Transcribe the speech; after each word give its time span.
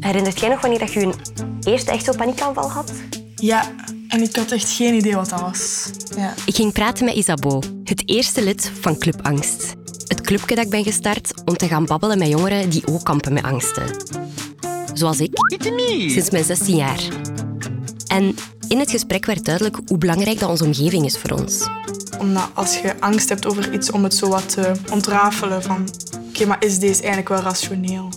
Herinnert 0.00 0.40
jij 0.40 0.48
nog 0.48 0.60
wanneer 0.60 0.78
dat 0.78 0.92
je 0.92 1.00
een 1.00 1.14
eerste 1.62 1.90
echt 1.90 2.04
zo'n 2.04 2.16
paniekaanval 2.16 2.70
had? 2.70 2.92
Ja, 3.34 3.74
en 4.08 4.22
ik 4.22 4.36
had 4.36 4.52
echt 4.52 4.70
geen 4.70 4.94
idee 4.94 5.14
wat 5.14 5.28
dat 5.28 5.40
was. 5.40 5.90
Ja. 6.16 6.34
Ik 6.46 6.54
ging 6.54 6.72
praten 6.72 7.04
met 7.04 7.14
Isabeau, 7.14 7.62
het 7.84 8.08
eerste 8.08 8.42
lid 8.42 8.72
van 8.80 8.98
Club 8.98 9.18
Angst. 9.22 9.74
Het 10.06 10.20
clubje 10.20 10.54
dat 10.54 10.64
ik 10.64 10.70
ben 10.70 10.84
gestart 10.84 11.32
om 11.44 11.56
te 11.56 11.68
gaan 11.68 11.86
babbelen 11.86 12.18
met 12.18 12.28
jongeren 12.28 12.70
die 12.70 12.86
ook 12.86 13.04
kampen 13.04 13.32
met 13.32 13.44
angsten. 13.44 13.84
Zoals 14.92 15.20
ik, 15.20 15.30
sinds 16.08 16.30
mijn 16.30 16.44
16 16.44 16.76
jaar. 16.76 17.02
En 18.06 18.34
in 18.68 18.78
het 18.78 18.90
gesprek 18.90 19.26
werd 19.26 19.44
duidelijk 19.44 19.78
hoe 19.86 19.98
belangrijk 19.98 20.38
dat 20.38 20.50
onze 20.50 20.64
omgeving 20.64 21.04
is 21.04 21.18
voor 21.18 21.30
ons. 21.30 21.68
Omdat 22.18 22.48
als 22.54 22.78
je 22.78 23.00
angst 23.00 23.28
hebt 23.28 23.46
over 23.46 23.72
iets, 23.72 23.90
om 23.90 24.02
het 24.02 24.14
zo 24.14 24.28
wat 24.28 24.48
te 24.48 24.72
ontrafelen 24.90 25.62
van... 25.62 25.88
Oké, 26.36 26.46
maar 26.46 26.64
is 26.64 26.78
deze 26.78 26.98
eigenlijk 26.98 27.28
wel 27.28 27.40
rationeel? 27.40 28.08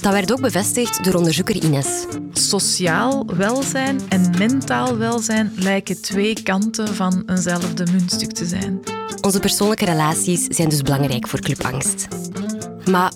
Dat 0.00 0.12
werd 0.12 0.32
ook 0.32 0.40
bevestigd 0.40 1.04
door 1.04 1.14
onderzoeker 1.14 1.54
Ines. 1.54 1.86
Sociaal 2.32 3.26
welzijn 3.26 4.00
en 4.08 4.30
mentaal 4.38 4.96
welzijn 4.96 5.52
lijken 5.56 6.02
twee 6.02 6.42
kanten 6.42 6.94
van 6.94 7.22
eenzelfde 7.26 7.86
muntstuk 7.92 8.32
te 8.32 8.46
zijn. 8.46 8.80
Onze 9.20 9.40
persoonlijke 9.40 9.84
relaties 9.84 10.44
zijn 10.44 10.68
dus 10.68 10.82
belangrijk 10.82 11.28
voor 11.28 11.40
Club 11.40 11.64
Angst. 11.64 12.08
Maar 12.90 13.12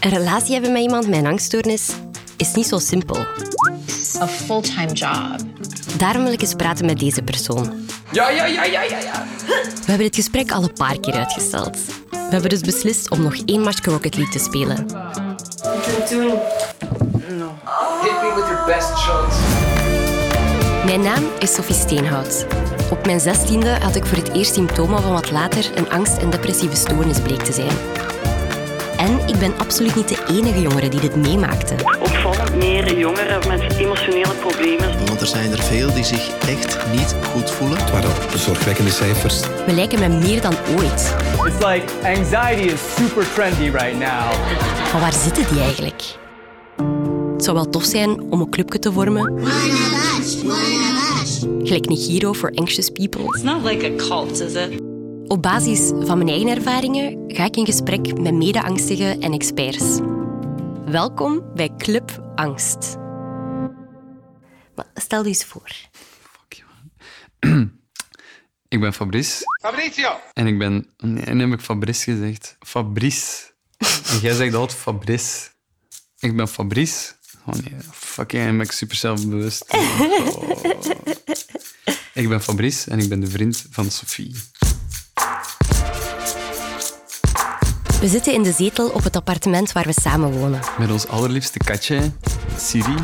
een 0.00 0.10
relatie 0.10 0.52
hebben 0.52 0.72
met 0.72 0.82
iemand 0.82 1.08
met 1.08 1.18
een 1.18 1.26
angststoornis 1.26 1.88
is 2.36 2.54
niet 2.54 2.66
zo 2.66 2.78
simpel. 2.78 3.26
a 4.20 4.26
full-time 4.26 4.92
job. 4.92 5.36
Daarom 5.98 6.22
wil 6.22 6.32
ik 6.32 6.42
eens 6.42 6.54
praten 6.54 6.86
met 6.86 6.98
deze 6.98 7.22
persoon. 7.22 7.72
Ja, 8.12 8.30
ja, 8.30 8.46
ja, 8.46 8.64
ja, 8.64 8.82
ja, 8.82 8.98
ja. 8.98 9.26
We 9.46 9.84
hebben 9.84 10.06
dit 10.06 10.14
gesprek 10.14 10.52
al 10.52 10.62
een 10.62 10.72
paar 10.72 11.00
keer 11.00 11.14
uitgesteld. 11.14 11.78
We 12.28 12.34
hebben 12.34 12.50
dus 12.50 12.60
beslist 12.60 13.10
om 13.10 13.22
nog 13.22 13.34
één 13.44 13.60
matchje 13.60 13.90
Rocket 13.90 14.16
League 14.16 14.32
te 14.32 14.38
spelen. 14.38 14.76
Hit 14.76 14.86
me 18.22 18.32
with 18.34 18.44
your 18.44 18.64
best 18.66 18.98
shots. 18.98 19.36
Mijn 20.84 21.00
naam 21.00 21.24
is 21.38 21.54
Sophie 21.54 21.74
Steenhout. 21.74 22.46
Op 22.90 23.06
mijn 23.06 23.20
zestiende 23.20 23.68
had 23.68 23.96
ik 23.96 24.06
voor 24.06 24.18
het 24.18 24.32
eerst 24.32 24.54
symptomen 24.54 25.02
van 25.02 25.12
wat 25.12 25.30
later 25.30 25.70
een 25.74 25.90
angst- 25.90 26.16
en 26.18 26.30
depressieve 26.30 26.76
stoornis 26.76 27.20
bleek 27.20 27.42
te 27.42 27.52
zijn. 27.52 27.76
En 28.96 29.28
ik 29.28 29.38
ben 29.38 29.58
absoluut 29.58 29.94
niet 29.94 30.08
de 30.08 30.24
enige 30.28 30.60
jongere 30.60 30.88
die 30.88 31.00
dit 31.00 31.16
meemaakte. 31.16 31.74
Meer 32.58 32.98
jongeren 32.98 33.48
met 33.48 33.76
emotionele 33.76 34.34
problemen. 34.40 35.06
Want 35.06 35.20
er 35.20 35.26
zijn 35.26 35.52
er 35.52 35.62
veel 35.62 35.94
die 35.94 36.04
zich 36.04 36.38
echt 36.38 36.78
niet 36.96 37.14
goed 37.32 37.50
voelen. 37.50 37.78
Het 37.78 37.90
waren 37.90 38.38
zorgwekkende 38.38 38.90
cijfers. 38.90 39.40
We 39.66 39.72
lijken 39.72 39.98
me 39.98 40.08
meer 40.08 40.40
dan 40.40 40.54
ooit. 40.76 41.14
It's 41.44 41.64
like 41.66 41.84
anxiety 42.04 42.72
is 42.72 42.80
super 42.96 43.32
trendy 43.34 43.70
right 43.70 43.98
now. 43.98 44.32
Maar 44.92 45.00
waar 45.00 45.12
zitten 45.12 45.46
die 45.52 45.60
eigenlijk? 45.60 46.02
Het 47.32 47.44
zou 47.44 47.56
wel 47.56 47.70
tof 47.70 47.84
zijn 47.84 48.20
om 48.20 48.40
een 48.40 48.50
clubje 48.50 48.78
te 48.78 48.92
vormen. 48.92 49.40
Gelijk 51.62 51.88
Nigiro 51.88 52.32
for 52.32 52.52
Anxious 52.54 52.90
People. 52.90 53.22
It's 53.22 53.42
not 53.42 53.64
like 53.64 53.86
a 53.86 53.96
cult, 53.96 54.40
is 54.40 54.54
it? 54.54 54.80
Op 55.26 55.42
basis 55.42 55.92
van 56.00 56.18
mijn 56.18 56.30
eigen 56.30 56.48
ervaringen 56.48 57.24
ga 57.28 57.44
ik 57.44 57.56
in 57.56 57.66
gesprek 57.66 58.20
met 58.20 58.34
mede-angstigen 58.34 59.20
en 59.20 59.32
experts. 59.32 59.98
Welkom 60.90 61.54
bij 61.54 61.74
Club 61.76 62.32
Angst. 62.34 62.96
Maar 64.74 64.86
stel 64.94 65.22
je 65.22 65.28
eens 65.28 65.44
voor. 65.44 65.70
Ik 68.68 68.80
ben 68.80 68.94
Fabrice. 68.94 69.42
Fabrizio! 69.62 70.20
En 70.32 70.46
ik 70.46 70.58
ben... 70.58 70.86
Nee, 70.96 71.24
en 71.24 71.38
heb 71.38 71.52
ik 71.52 71.60
Fabrice 71.60 72.04
gezegd. 72.04 72.56
Fabrice. 72.60 73.52
En 73.78 74.18
jij 74.20 74.34
zegt 74.34 74.54
altijd 74.54 74.78
Fabrice. 74.78 75.48
Ik 76.18 76.36
ben 76.36 76.48
Fabrice. 76.48 77.12
Oh 77.44 77.54
nee, 77.54 77.76
fucking, 77.90 78.44
ben 78.44 78.60
ik 78.60 78.72
super 78.72 78.96
zelfbewust. 78.96 79.64
Oh. 79.72 80.00
Ik 82.14 82.28
ben 82.28 82.42
Fabrice 82.42 82.90
en 82.90 82.98
ik 82.98 83.08
ben 83.08 83.20
de 83.20 83.26
vriend 83.26 83.66
van 83.70 83.90
Sophie. 83.90 84.34
We 88.00 88.08
zitten 88.08 88.32
in 88.32 88.42
de 88.42 88.52
zetel 88.52 88.88
op 88.88 89.02
het 89.02 89.16
appartement 89.16 89.72
waar 89.72 89.84
we 89.84 89.92
samen 90.00 90.32
wonen. 90.32 90.60
Met 90.78 90.90
ons 90.90 91.08
allerliefste 91.08 91.58
katje, 91.58 92.12
Siri. 92.56 92.94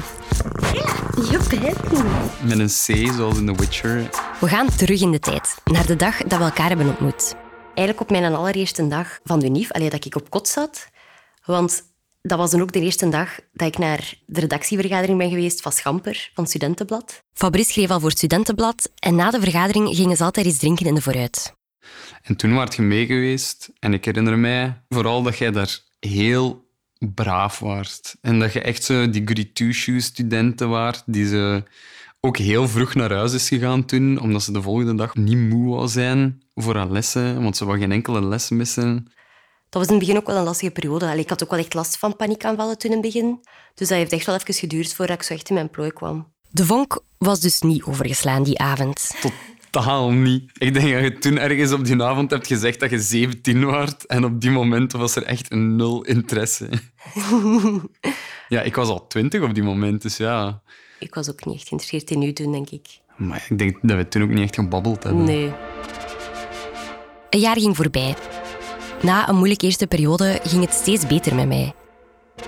Met 2.42 2.58
een 2.58 2.66
C, 2.66 3.12
zoals 3.14 3.38
in 3.38 3.46
The 3.46 3.54
Witcher. 3.54 4.10
We 4.40 4.48
gaan 4.48 4.68
terug 4.76 5.00
in 5.00 5.10
de 5.10 5.18
tijd, 5.18 5.54
naar 5.64 5.86
de 5.86 5.96
dag 5.96 6.16
dat 6.16 6.38
we 6.38 6.44
elkaar 6.44 6.68
hebben 6.68 6.88
ontmoet. 6.88 7.34
Eigenlijk 7.64 8.00
op 8.00 8.10
mijn 8.10 8.34
allereerste 8.34 8.88
dag 8.88 9.18
van 9.24 9.38
de 9.38 9.46
UNIF, 9.46 9.72
alleen 9.72 9.90
dat 9.90 10.04
ik 10.04 10.16
op 10.16 10.30
kot 10.30 10.48
zat. 10.48 10.86
Want 11.44 11.82
dat 12.22 12.38
was 12.38 12.50
dan 12.50 12.60
ook 12.60 12.72
de 12.72 12.80
eerste 12.80 13.08
dag 13.08 13.38
dat 13.52 13.68
ik 13.68 13.78
naar 13.78 14.14
de 14.26 14.40
redactievergadering 14.40 15.18
ben 15.18 15.30
geweest 15.30 15.60
van 15.60 15.72
Schamper, 15.72 16.30
van 16.34 16.46
Studentenblad. 16.46 17.22
Fabrice 17.32 17.72
schreef 17.72 17.90
al 17.90 18.00
voor 18.00 18.08
het 18.08 18.18
Studentenblad 18.18 18.90
en 18.98 19.14
na 19.14 19.30
de 19.30 19.40
vergadering 19.40 19.96
gingen 19.96 20.16
ze 20.16 20.24
altijd 20.24 20.46
iets 20.46 20.58
drinken 20.58 20.86
in 20.86 20.94
de 20.94 21.02
vooruit. 21.02 21.54
En 22.22 22.36
toen 22.36 22.54
werd 22.54 22.74
je 22.74 22.82
mee 22.82 23.06
geweest. 23.06 23.70
En 23.78 23.92
ik 23.92 24.04
herinner 24.04 24.38
mij 24.38 24.82
vooral 24.88 25.22
dat 25.22 25.38
jij 25.38 25.50
daar 25.50 25.80
heel 26.00 26.68
braaf 26.98 27.58
waart. 27.58 28.16
En 28.20 28.38
dat 28.38 28.52
je 28.52 28.60
echt 28.60 28.84
zo 28.84 29.10
die 29.10 29.22
goody 29.24 30.00
studenten 30.00 30.68
waart, 30.68 31.02
die 31.06 31.26
ze 31.26 31.62
ook 32.20 32.36
heel 32.36 32.68
vroeg 32.68 32.94
naar 32.94 33.12
huis 33.12 33.32
is 33.32 33.48
gegaan 33.48 33.84
toen, 33.84 34.20
omdat 34.20 34.42
ze 34.42 34.52
de 34.52 34.62
volgende 34.62 34.94
dag 34.94 35.14
niet 35.14 35.38
moe 35.38 35.74
wou 35.74 35.88
zijn 35.88 36.42
voor 36.54 36.76
haar 36.76 36.90
lessen, 36.90 37.42
want 37.42 37.56
ze 37.56 37.64
wou 37.64 37.78
geen 37.78 37.92
enkele 37.92 38.22
les 38.22 38.50
missen. 38.50 39.12
Dat 39.68 39.82
was 39.82 39.86
in 39.86 39.98
het 39.98 40.06
begin 40.06 40.16
ook 40.16 40.26
wel 40.26 40.36
een 40.36 40.44
lastige 40.44 40.72
periode. 40.72 41.06
Allee, 41.06 41.22
ik 41.22 41.28
had 41.28 41.42
ook 41.42 41.50
wel 41.50 41.58
echt 41.58 41.74
last 41.74 41.98
van 41.98 42.16
paniekaanvallen 42.16 42.78
toen 42.78 42.90
in 42.90 42.96
het 42.96 43.06
begin. 43.06 43.40
Dus 43.74 43.88
dat 43.88 43.98
heeft 43.98 44.12
echt 44.12 44.26
wel 44.26 44.34
even 44.34 44.54
geduurd 44.54 44.94
voordat 44.94 45.16
ik 45.16 45.22
zo 45.22 45.34
echt 45.34 45.48
in 45.48 45.54
mijn 45.54 45.70
plooi 45.70 45.90
kwam. 45.90 46.32
De 46.50 46.64
vonk 46.64 47.02
was 47.18 47.40
dus 47.40 47.60
niet 47.60 47.82
overgeslaan 47.82 48.42
die 48.42 48.58
avond. 48.58 49.10
Totaal 49.74 50.10
niet. 50.10 50.50
Ik 50.58 50.74
denk 50.74 50.92
dat 50.92 51.02
je 51.02 51.18
toen 51.18 51.38
ergens 51.38 51.72
op 51.72 51.84
die 51.84 52.02
avond 52.02 52.30
hebt 52.30 52.46
gezegd 52.46 52.80
dat 52.80 52.90
je 52.90 52.98
17 52.98 53.64
waart. 53.64 54.06
En 54.06 54.24
op 54.24 54.40
die 54.40 54.50
moment 54.50 54.92
was 54.92 55.16
er 55.16 55.22
echt 55.22 55.52
een 55.52 55.76
nul 55.76 56.04
interesse. 56.04 56.68
ja, 58.48 58.60
ik 58.60 58.74
was 58.74 58.88
al 58.88 59.06
20 59.06 59.42
op 59.42 59.54
die 59.54 59.62
moment, 59.62 60.02
dus 60.02 60.16
ja. 60.16 60.62
Ik 60.98 61.14
was 61.14 61.30
ook 61.30 61.44
niet 61.44 61.54
echt 61.54 61.68
geïnteresseerd 61.68 62.10
in 62.10 62.22
u 62.22 62.32
toen, 62.32 62.52
denk 62.52 62.70
ik. 62.70 62.86
Maar 63.16 63.46
ik 63.48 63.58
denk 63.58 63.78
dat 63.82 63.96
we 63.96 64.08
toen 64.08 64.22
ook 64.22 64.28
niet 64.28 64.40
echt 64.40 64.54
gebabbeld 64.54 65.02
hebben. 65.02 65.24
Nee. 65.24 65.52
Een 67.30 67.40
jaar 67.40 67.60
ging 67.60 67.76
voorbij. 67.76 68.14
Na 69.02 69.28
een 69.28 69.36
moeilijke 69.36 69.66
eerste 69.66 69.86
periode 69.86 70.40
ging 70.42 70.64
het 70.64 70.74
steeds 70.74 71.06
beter 71.06 71.34
met 71.34 71.48
mij. 71.48 71.74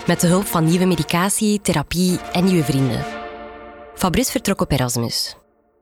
Met 0.06 0.20
de 0.20 0.26
hulp 0.26 0.46
van 0.46 0.64
nieuwe 0.64 0.86
medicatie, 0.86 1.60
therapie 1.60 2.18
en 2.32 2.44
nieuwe 2.44 2.64
vrienden. 2.64 3.04
Fabrice 3.94 4.30
vertrok 4.30 4.60
op 4.60 4.72
Erasmus. 4.72 5.36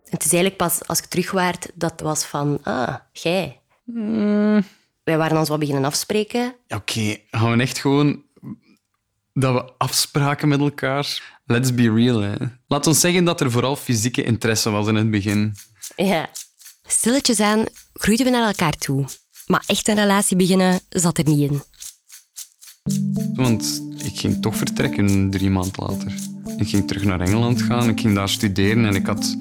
Het 0.09 0.25
is 0.25 0.33
eigenlijk 0.33 0.57
pas 0.57 0.87
als 0.87 0.99
ik 0.99 1.05
terug 1.05 1.31
werd 1.31 1.69
dat 1.75 2.01
was 2.01 2.25
van, 2.25 2.59
ah, 2.63 2.95
jij. 3.13 3.61
Wij 5.05 5.17
waren 5.17 5.39
ons 5.39 5.49
wat 5.49 5.59
beginnen 5.59 5.85
afspreken. 5.85 6.55
Ja, 6.67 6.77
Oké, 6.77 7.17
gaan 7.31 7.57
we 7.57 7.63
echt 7.63 7.79
gewoon 7.79 8.23
dat 9.33 9.55
we 9.55 9.73
afspraken 9.79 10.49
met 10.49 10.61
elkaar. 10.61 11.39
Let's 11.47 11.75
be 11.75 11.93
real, 11.93 12.21
hè. 12.21 12.35
Laat 12.67 12.87
ons 12.87 13.01
zeggen 13.01 13.25
dat 13.25 13.41
er 13.41 13.51
vooral 13.51 13.77
fysieke 13.77 14.23
interesse 14.23 14.71
was 14.71 14.87
in 14.87 14.95
het 14.95 15.11
begin. 15.11 15.55
Ja. 15.97 16.31
Stilletjes 16.87 17.41
aan 17.41 17.65
groeiden 17.93 18.27
we 18.27 18.33
naar 18.33 18.47
elkaar 18.47 18.73
toe. 18.73 19.05
Maar 19.47 19.65
echt 19.67 19.89
een 19.89 19.95
relatie 19.95 20.37
beginnen 20.37 20.81
zat 20.89 21.19
er 21.19 21.25
niet 21.25 21.51
in. 21.51 21.63
Want 23.35 23.83
ik 23.99 24.19
ging 24.19 24.43
toch 24.43 24.57
vertrekken 24.57 25.31
drie 25.31 25.51
maanden 25.51 25.85
later. 25.87 26.13
Ik 26.57 26.69
ging 26.69 26.87
terug 26.87 27.05
naar 27.05 27.21
Engeland 27.21 27.63
gaan, 27.63 27.89
ik 27.89 28.01
ging 28.01 28.15
daar 28.15 28.29
studeren 28.29 28.85
en 28.85 28.95
ik 28.95 29.07
had 29.07 29.37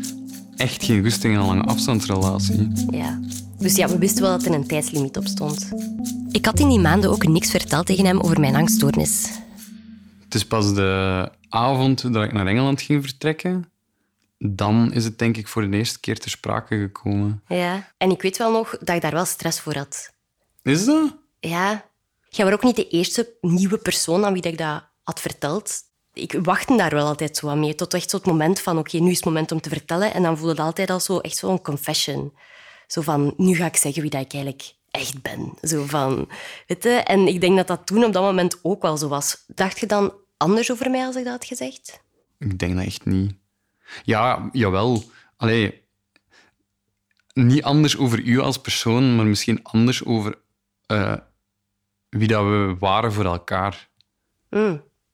echt 0.57 0.83
geen 0.83 1.03
goesting 1.03 1.33
in 1.33 1.39
een 1.39 1.45
lange 1.45 1.63
afstandsrelatie. 1.63 2.71
Ja. 2.89 3.19
Dus 3.57 3.75
ja, 3.75 3.87
we 3.87 3.97
wisten 3.97 4.21
wel 4.21 4.31
dat 4.31 4.45
er 4.45 4.53
een 4.53 4.67
tijdslimiet 4.67 5.17
op 5.17 5.25
stond. 5.25 5.69
Ik 6.31 6.45
had 6.45 6.59
in 6.59 6.69
die 6.69 6.79
maanden 6.79 7.09
ook 7.09 7.27
niks 7.27 7.49
verteld 7.49 7.85
tegen 7.85 8.05
hem 8.05 8.19
over 8.19 8.39
mijn 8.39 8.55
angststoornis. 8.55 9.29
Het 10.23 10.35
is 10.35 10.45
pas 10.45 10.73
de 10.73 11.31
avond 11.49 12.13
dat 12.13 12.23
ik 12.23 12.33
naar 12.33 12.47
Engeland 12.47 12.81
ging 12.81 13.03
vertrekken. 13.03 13.71
Dan 14.37 14.93
is 14.93 15.03
het 15.03 15.19
denk 15.19 15.37
ik 15.37 15.47
voor 15.47 15.69
de 15.69 15.77
eerste 15.77 15.99
keer 15.99 16.19
ter 16.19 16.29
sprake 16.29 16.77
gekomen. 16.77 17.41
Ja. 17.47 17.91
En 17.97 18.11
ik 18.11 18.21
weet 18.21 18.37
wel 18.37 18.51
nog 18.51 18.77
dat 18.79 18.95
ik 18.95 19.01
daar 19.01 19.11
wel 19.11 19.25
stress 19.25 19.59
voor 19.59 19.75
had. 19.75 20.13
Is 20.61 20.85
dat? 20.85 21.15
Ja. 21.39 21.85
Jij 22.29 22.45
was 22.45 22.53
ook 22.53 22.63
niet 22.63 22.75
de 22.75 22.87
eerste 22.87 23.33
nieuwe 23.41 23.77
persoon 23.77 24.25
aan 24.25 24.33
wie 24.33 24.41
ik 24.41 24.57
dat 24.57 24.83
had 25.03 25.19
verteld. 25.19 25.81
Ik 26.13 26.39
wachtte 26.43 26.77
daar 26.77 26.89
wel 26.89 27.07
altijd 27.07 27.37
zo 27.37 27.49
aan 27.49 27.59
mee. 27.59 27.75
Tot 27.75 27.93
echt 27.93 28.09
zo'n 28.09 28.21
moment 28.23 28.59
van, 28.59 28.77
oké, 28.77 28.97
nu 28.97 29.09
is 29.09 29.15
het 29.15 29.25
moment 29.25 29.51
om 29.51 29.61
te 29.61 29.69
vertellen. 29.69 30.13
En 30.13 30.23
dan 30.23 30.37
voelde 30.37 30.51
het 30.51 30.61
altijd 30.61 30.89
al 30.89 30.99
zo, 30.99 31.19
echt 31.19 31.37
zo'n 31.37 31.61
confession. 31.61 32.33
Zo 32.87 33.01
van, 33.01 33.33
nu 33.37 33.55
ga 33.55 33.65
ik 33.65 33.75
zeggen 33.75 34.01
wie 34.01 34.11
dat 34.11 34.21
ik 34.21 34.33
eigenlijk 34.33 34.73
echt 34.91 35.21
ben. 35.21 35.53
Zo 35.61 35.85
van, 35.85 36.29
weet 36.67 36.83
je? 36.83 36.89
En 36.89 37.27
ik 37.27 37.41
denk 37.41 37.57
dat 37.57 37.67
dat 37.67 37.85
toen 37.85 38.03
op 38.03 38.13
dat 38.13 38.23
moment 38.23 38.59
ook 38.61 38.81
wel 38.81 38.97
zo 38.97 39.07
was. 39.07 39.43
Dacht 39.47 39.79
je 39.79 39.85
dan 39.85 40.13
anders 40.37 40.71
over 40.71 40.89
mij 40.89 41.05
als 41.05 41.15
ik 41.15 41.23
dat 41.23 41.33
had 41.33 41.45
gezegd? 41.45 42.03
Ik 42.39 42.59
denk 42.59 42.75
dat 42.75 42.85
echt 42.85 43.05
niet. 43.05 43.35
Ja, 44.03 44.49
jawel. 44.51 45.03
Allee, 45.37 45.83
niet 47.33 47.63
anders 47.63 47.97
over 47.97 48.19
u 48.19 48.39
als 48.39 48.61
persoon, 48.61 49.15
maar 49.15 49.25
misschien 49.25 49.63
anders 49.63 50.05
over 50.05 50.37
eh, 50.85 51.17
wie 52.09 52.27
dat 52.27 52.43
we 52.43 52.75
waren 52.79 53.13
voor 53.13 53.25
elkaar. 53.25 53.89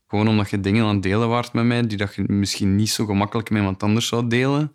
Gewoon 0.09 0.27
omdat 0.27 0.49
je 0.49 0.59
dingen 0.59 0.85
aan 0.85 0.93
het 0.93 1.03
delen 1.03 1.29
waart 1.29 1.53
met 1.53 1.65
mij 1.65 1.87
die 1.87 1.97
dat 1.97 2.15
je 2.15 2.23
misschien 2.27 2.75
niet 2.75 2.89
zo 2.89 3.05
gemakkelijk 3.05 3.49
met 3.49 3.59
iemand 3.59 3.83
anders 3.83 4.07
zou 4.07 4.27
delen. 4.27 4.73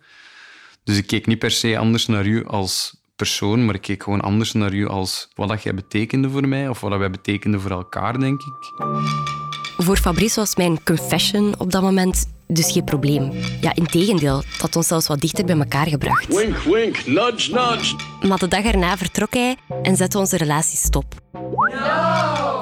Dus 0.84 0.96
ik 0.96 1.06
keek 1.06 1.26
niet 1.26 1.38
per 1.38 1.50
se 1.50 1.78
anders 1.78 2.06
naar 2.06 2.26
u 2.26 2.44
als 2.46 3.02
persoon, 3.16 3.64
maar 3.64 3.74
ik 3.74 3.80
keek 3.80 4.02
gewoon 4.02 4.20
anders 4.20 4.52
naar 4.52 4.72
u 4.74 4.86
als 4.86 5.28
wat 5.34 5.48
dat 5.48 5.62
jij 5.62 5.74
betekende 5.74 6.30
voor 6.30 6.48
mij 6.48 6.68
of 6.68 6.80
wat 6.80 6.90
dat 6.90 6.98
wij 6.98 7.10
betekenden 7.10 7.60
voor 7.60 7.70
elkaar, 7.70 8.18
denk 8.18 8.40
ik. 8.40 8.72
Voor 9.76 9.96
Fabrice 9.96 10.40
was 10.40 10.56
mijn 10.56 10.82
confession 10.82 11.54
op 11.58 11.70
dat 11.72 11.82
moment 11.82 12.26
dus 12.46 12.72
geen 12.72 12.84
probleem. 12.84 13.32
Ja, 13.60 13.74
integendeel, 13.74 14.36
het 14.36 14.60
had 14.60 14.76
ons 14.76 14.86
zelfs 14.86 15.06
wat 15.06 15.20
dichter 15.20 15.44
bij 15.44 15.58
elkaar 15.58 15.86
gebracht. 15.86 16.26
Wink, 16.26 16.56
wink, 16.56 17.06
nudge, 17.06 17.52
nudge. 17.52 17.96
Maar 18.28 18.38
de 18.38 18.48
dag 18.48 18.64
erna 18.64 18.96
vertrok 18.96 19.34
hij 19.34 19.56
en 19.82 19.96
zette 19.96 20.18
onze 20.18 20.36
relatie 20.36 20.78
stop. 20.78 21.14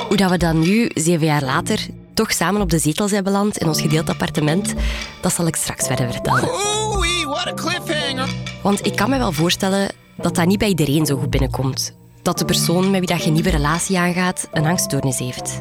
Hoe 0.09 0.17
dat 0.17 0.31
we 0.31 0.37
dan 0.37 0.59
nu, 0.59 0.91
zeven 0.95 1.27
jaar 1.27 1.43
later, 1.45 1.87
toch 2.14 2.32
samen 2.32 2.61
op 2.61 2.70
de 2.70 2.79
zetel 2.79 3.09
zijn 3.09 3.25
beland 3.25 3.59
in 3.59 3.67
ons 3.67 3.81
gedeeld 3.81 4.09
appartement, 4.09 4.75
dat 5.20 5.32
zal 5.32 5.47
ik 5.47 5.56
straks 5.56 5.87
verder 5.87 6.12
vertellen. 6.12 6.49
Oei, 6.97 7.25
what 7.25 7.47
a 7.47 7.55
cliffhanger. 7.55 8.29
Want 8.62 8.87
ik 8.87 8.97
kan 8.97 9.11
me 9.11 9.19
wel 9.19 9.32
voorstellen 9.32 9.91
dat 10.17 10.35
dat 10.35 10.47
niet 10.47 10.59
bij 10.59 10.69
iedereen 10.69 11.06
zo 11.06 11.17
goed 11.17 11.31
binnenkomt. 11.31 11.94
Dat 12.23 12.38
de 12.38 12.44
persoon 12.44 12.91
met 12.91 12.99
wie 12.99 13.09
dat 13.09 13.20
je 13.20 13.26
een 13.26 13.32
nieuwe 13.32 13.50
relatie 13.50 13.99
aangaat 13.99 14.49
een 14.53 14.67
angststoornis 14.67 15.19
heeft. 15.19 15.61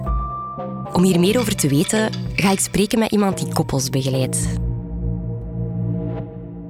Om 0.94 1.04
hier 1.04 1.20
meer 1.20 1.40
over 1.40 1.56
te 1.56 1.68
weten, 1.68 2.12
ga 2.36 2.52
ik 2.52 2.60
spreken 2.60 3.00
met 3.00 3.12
iemand 3.12 3.38
die 3.38 3.54
koppels 3.54 3.90
begeleidt. 3.90 4.48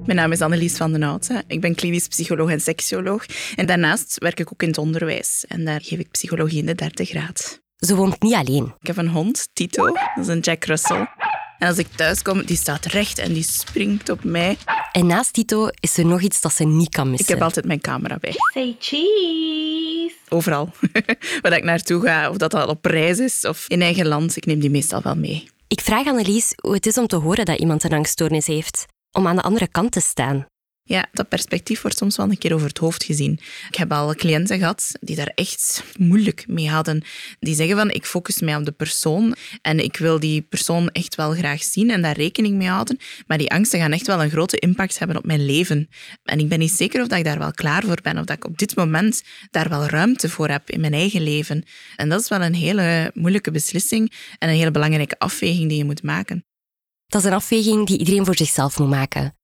Mijn 0.05 0.17
naam 0.17 0.31
is 0.31 0.41
Annelies 0.41 0.77
van 0.77 0.91
den 0.91 1.01
Houten. 1.01 1.43
Ik 1.47 1.61
ben 1.61 1.75
klinisch 1.75 2.07
psycholoog 2.07 2.49
en 2.49 2.61
seksuoloog. 2.61 3.25
En 3.55 3.65
daarnaast 3.65 4.15
werk 4.17 4.39
ik 4.39 4.53
ook 4.53 4.61
in 4.61 4.67
het 4.67 4.77
onderwijs. 4.77 5.45
En 5.47 5.65
daar 5.65 5.81
geef 5.81 5.99
ik 5.99 6.11
psychologie 6.11 6.59
in 6.59 6.65
de 6.65 6.75
derde 6.75 7.05
graad. 7.05 7.60
Ze 7.87 7.95
woont 7.95 8.21
niet 8.21 8.33
alleen. 8.33 8.73
Ik 8.79 8.87
heb 8.87 8.97
een 8.97 9.09
hond, 9.09 9.47
Tito. 9.53 9.85
Dat 9.85 9.95
is 10.19 10.27
een 10.27 10.39
Jack 10.39 10.63
Russell. 10.63 11.07
En 11.57 11.67
als 11.67 11.77
ik 11.77 11.87
thuis 11.95 12.21
kom, 12.21 12.45
die 12.45 12.57
staat 12.57 12.85
recht 12.85 13.17
en 13.19 13.33
die 13.33 13.43
springt 13.43 14.09
op 14.09 14.23
mij. 14.23 14.57
En 14.91 15.05
naast 15.05 15.33
Tito 15.33 15.67
is 15.79 15.97
er 15.97 16.05
nog 16.05 16.21
iets 16.21 16.41
dat 16.41 16.53
ze 16.53 16.63
niet 16.63 16.89
kan 16.89 17.09
missen. 17.09 17.27
Ik 17.27 17.33
heb 17.33 17.43
altijd 17.43 17.65
mijn 17.65 17.81
camera 17.81 18.17
bij. 18.17 18.33
Say 18.53 18.75
cheese. 18.79 20.15
Overal. 20.29 20.69
Waar 21.41 21.57
ik 21.57 21.63
naartoe 21.63 22.01
ga, 22.01 22.29
of 22.29 22.37
dat 22.37 22.53
al 22.53 22.67
op 22.67 22.85
reis 22.85 23.19
is 23.19 23.45
of 23.45 23.65
in 23.67 23.81
eigen 23.81 24.07
land, 24.07 24.37
ik 24.37 24.45
neem 24.45 24.59
die 24.59 24.69
meestal 24.69 25.01
wel 25.01 25.15
mee. 25.15 25.49
Ik 25.67 25.81
vraag 25.81 26.07
Annelies 26.07 26.53
hoe 26.61 26.73
het 26.73 26.85
is 26.85 26.97
om 26.97 27.07
te 27.07 27.15
horen 27.15 27.45
dat 27.45 27.59
iemand 27.59 27.83
een 27.83 27.93
angststoornis 27.93 28.47
heeft. 28.47 28.85
Om 29.11 29.27
aan 29.27 29.35
de 29.35 29.41
andere 29.41 29.67
kant 29.67 29.91
te 29.91 30.01
staan. 30.01 30.45
Ja, 30.83 31.05
dat 31.11 31.29
perspectief 31.29 31.81
wordt 31.81 31.97
soms 31.97 32.17
wel 32.17 32.29
een 32.29 32.37
keer 32.37 32.53
over 32.53 32.67
het 32.67 32.77
hoofd 32.77 33.03
gezien. 33.03 33.39
Ik 33.69 33.75
heb 33.75 33.91
al 33.91 34.15
cliënten 34.15 34.57
gehad 34.57 34.91
die 34.99 35.15
daar 35.15 35.31
echt 35.35 35.83
moeilijk 35.97 36.47
mee 36.47 36.69
hadden. 36.69 37.03
Die 37.39 37.55
zeggen 37.55 37.75
van, 37.75 37.91
ik 37.91 38.05
focus 38.05 38.41
mij 38.41 38.55
op 38.55 38.65
de 38.65 38.71
persoon 38.71 39.35
en 39.61 39.79
ik 39.79 39.97
wil 39.97 40.19
die 40.19 40.41
persoon 40.41 40.89
echt 40.89 41.15
wel 41.15 41.31
graag 41.33 41.63
zien 41.63 41.89
en 41.89 42.01
daar 42.01 42.15
rekening 42.15 42.55
mee 42.55 42.67
houden. 42.67 42.97
Maar 43.27 43.37
die 43.37 43.51
angsten 43.51 43.79
gaan 43.79 43.91
echt 43.91 44.07
wel 44.07 44.23
een 44.23 44.29
grote 44.29 44.57
impact 44.57 44.99
hebben 44.99 45.17
op 45.17 45.25
mijn 45.25 45.45
leven. 45.45 45.89
En 46.23 46.39
ik 46.39 46.49
ben 46.49 46.59
niet 46.59 46.71
zeker 46.71 47.01
of 47.01 47.07
dat 47.07 47.17
ik 47.17 47.25
daar 47.25 47.39
wel 47.39 47.51
klaar 47.51 47.83
voor 47.83 47.99
ben, 48.03 48.17
of 48.17 48.25
dat 48.25 48.37
ik 48.37 48.45
op 48.45 48.57
dit 48.57 48.75
moment 48.75 49.23
daar 49.49 49.69
wel 49.69 49.85
ruimte 49.85 50.29
voor 50.29 50.49
heb 50.49 50.69
in 50.69 50.81
mijn 50.81 50.93
eigen 50.93 51.23
leven. 51.23 51.63
En 51.95 52.09
dat 52.09 52.21
is 52.21 52.27
wel 52.27 52.41
een 52.41 52.55
hele 52.55 53.11
moeilijke 53.13 53.51
beslissing 53.51 54.13
en 54.37 54.49
een 54.49 54.55
hele 54.55 54.71
belangrijke 54.71 55.19
afweging 55.19 55.69
die 55.69 55.77
je 55.77 55.85
moet 55.85 56.03
maken. 56.03 56.45
Dat 57.07 57.21
is 57.21 57.27
een 57.27 57.35
afweging 57.35 57.87
die 57.87 57.97
iedereen 57.97 58.25
voor 58.25 58.37
zichzelf 58.37 58.79
moet 58.79 58.89
maken. 58.89 59.35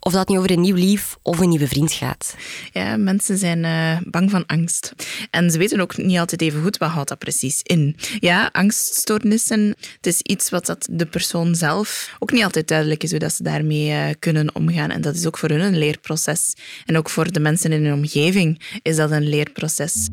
Of 0.00 0.12
dat 0.12 0.28
nu 0.28 0.38
over 0.38 0.50
een 0.50 0.60
nieuw 0.60 0.74
lief 0.74 1.16
of 1.22 1.38
een 1.38 1.48
nieuwe 1.48 1.68
vriend 1.68 1.92
gaat. 1.92 2.34
Ja, 2.72 2.96
mensen 2.96 3.38
zijn 3.38 3.64
uh, 3.64 3.96
bang 4.10 4.30
van 4.30 4.46
angst. 4.46 4.94
En 5.30 5.50
ze 5.50 5.58
weten 5.58 5.80
ook 5.80 5.96
niet 5.96 6.18
altijd 6.18 6.42
even 6.42 6.62
goed 6.62 6.76
wat 6.76 6.90
houdt 6.90 7.08
dat 7.08 7.18
precies 7.18 7.60
in. 7.62 7.96
Ja, 8.20 8.48
angststoornissen, 8.52 9.74
het 9.96 10.06
is 10.06 10.20
iets 10.22 10.50
wat 10.50 10.66
dat 10.66 10.88
de 10.90 11.06
persoon 11.06 11.54
zelf 11.54 12.16
ook 12.18 12.32
niet 12.32 12.44
altijd 12.44 12.68
duidelijk 12.68 13.02
is 13.02 13.10
hoe 13.10 13.18
dat 13.18 13.32
ze 13.32 13.42
daarmee 13.42 13.88
uh, 13.88 14.04
kunnen 14.18 14.54
omgaan. 14.54 14.90
En 14.90 15.00
dat 15.00 15.14
is 15.14 15.26
ook 15.26 15.38
voor 15.38 15.48
hun 15.48 15.60
een 15.60 15.78
leerproces. 15.78 16.54
En 16.86 16.96
ook 16.96 17.10
voor 17.10 17.32
de 17.32 17.40
mensen 17.40 17.72
in 17.72 17.84
hun 17.84 17.94
omgeving 17.94 18.60
is 18.82 18.96
dat 18.96 19.10
een 19.10 19.28
leerproces. 19.28 20.08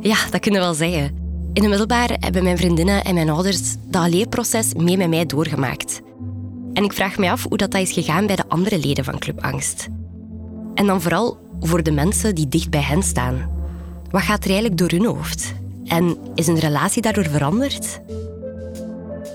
Ja, 0.00 0.16
dat 0.30 0.40
kunnen 0.40 0.60
we 0.60 0.66
wel 0.66 0.74
zeggen. 0.74 1.04
In 1.52 1.62
het 1.62 1.68
middelbaar 1.68 2.16
hebben 2.18 2.42
mijn 2.42 2.56
vriendinnen 2.56 3.04
en 3.04 3.14
mijn 3.14 3.30
ouders 3.30 3.60
dat 3.86 4.08
leerproces 4.08 4.74
mee 4.74 4.96
met 4.96 5.08
mij 5.08 5.26
doorgemaakt. 5.26 6.00
En 6.74 6.84
ik 6.84 6.92
vraag 6.92 7.18
me 7.18 7.30
af 7.30 7.46
hoe 7.48 7.56
dat, 7.56 7.70
dat 7.70 7.80
is 7.80 7.92
gegaan 7.92 8.26
bij 8.26 8.36
de 8.36 8.48
andere 8.48 8.78
leden 8.78 9.04
van 9.04 9.18
Club 9.18 9.40
Angst. 9.40 9.88
En 10.74 10.86
dan 10.86 11.02
vooral 11.02 11.38
voor 11.60 11.82
de 11.82 11.90
mensen 11.90 12.34
die 12.34 12.48
dicht 12.48 12.70
bij 12.70 12.82
hen 12.82 13.02
staan. 13.02 13.50
Wat 14.10 14.22
gaat 14.22 14.44
er 14.44 14.50
eigenlijk 14.50 14.78
door 14.78 14.90
hun 14.90 15.06
hoofd? 15.06 15.54
En 15.84 16.16
is 16.34 16.46
een 16.46 16.58
relatie 16.58 17.02
daardoor 17.02 17.24
veranderd? 17.26 18.00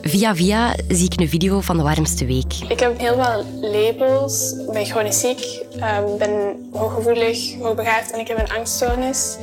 Via 0.01 0.35
via 0.35 0.75
zie 0.87 1.05
ik 1.11 1.19
een 1.19 1.29
video 1.29 1.61
van 1.61 1.77
de 1.77 1.83
warmste 1.83 2.25
week. 2.25 2.53
Ik 2.67 2.79
heb 2.79 2.99
heel 2.99 3.13
veel 3.13 3.45
labels. 3.71 4.53
Ik 4.67 4.73
ben 4.73 4.85
chronisch 4.85 5.19
ziek, 5.19 5.39
ik 5.71 6.17
ben 6.17 6.55
hooggevoelig, 6.71 7.55
hoogbegaafd 7.61 8.11
en 8.11 8.19
ik 8.19 8.27
heb 8.27 8.39
een 8.39 8.57
angststoornis. 8.57 9.37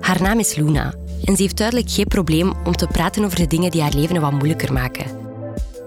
Haar 0.00 0.22
naam 0.22 0.38
is 0.38 0.54
Luna 0.54 0.94
en 1.24 1.36
ze 1.36 1.42
heeft 1.42 1.56
duidelijk 1.56 1.90
geen 1.90 2.06
probleem 2.06 2.52
om 2.64 2.76
te 2.76 2.86
praten 2.86 3.24
over 3.24 3.38
de 3.38 3.46
dingen 3.46 3.70
die 3.70 3.82
haar 3.82 3.94
leven 3.94 4.20
wat 4.20 4.32
moeilijker 4.32 4.72
maken. 4.72 5.27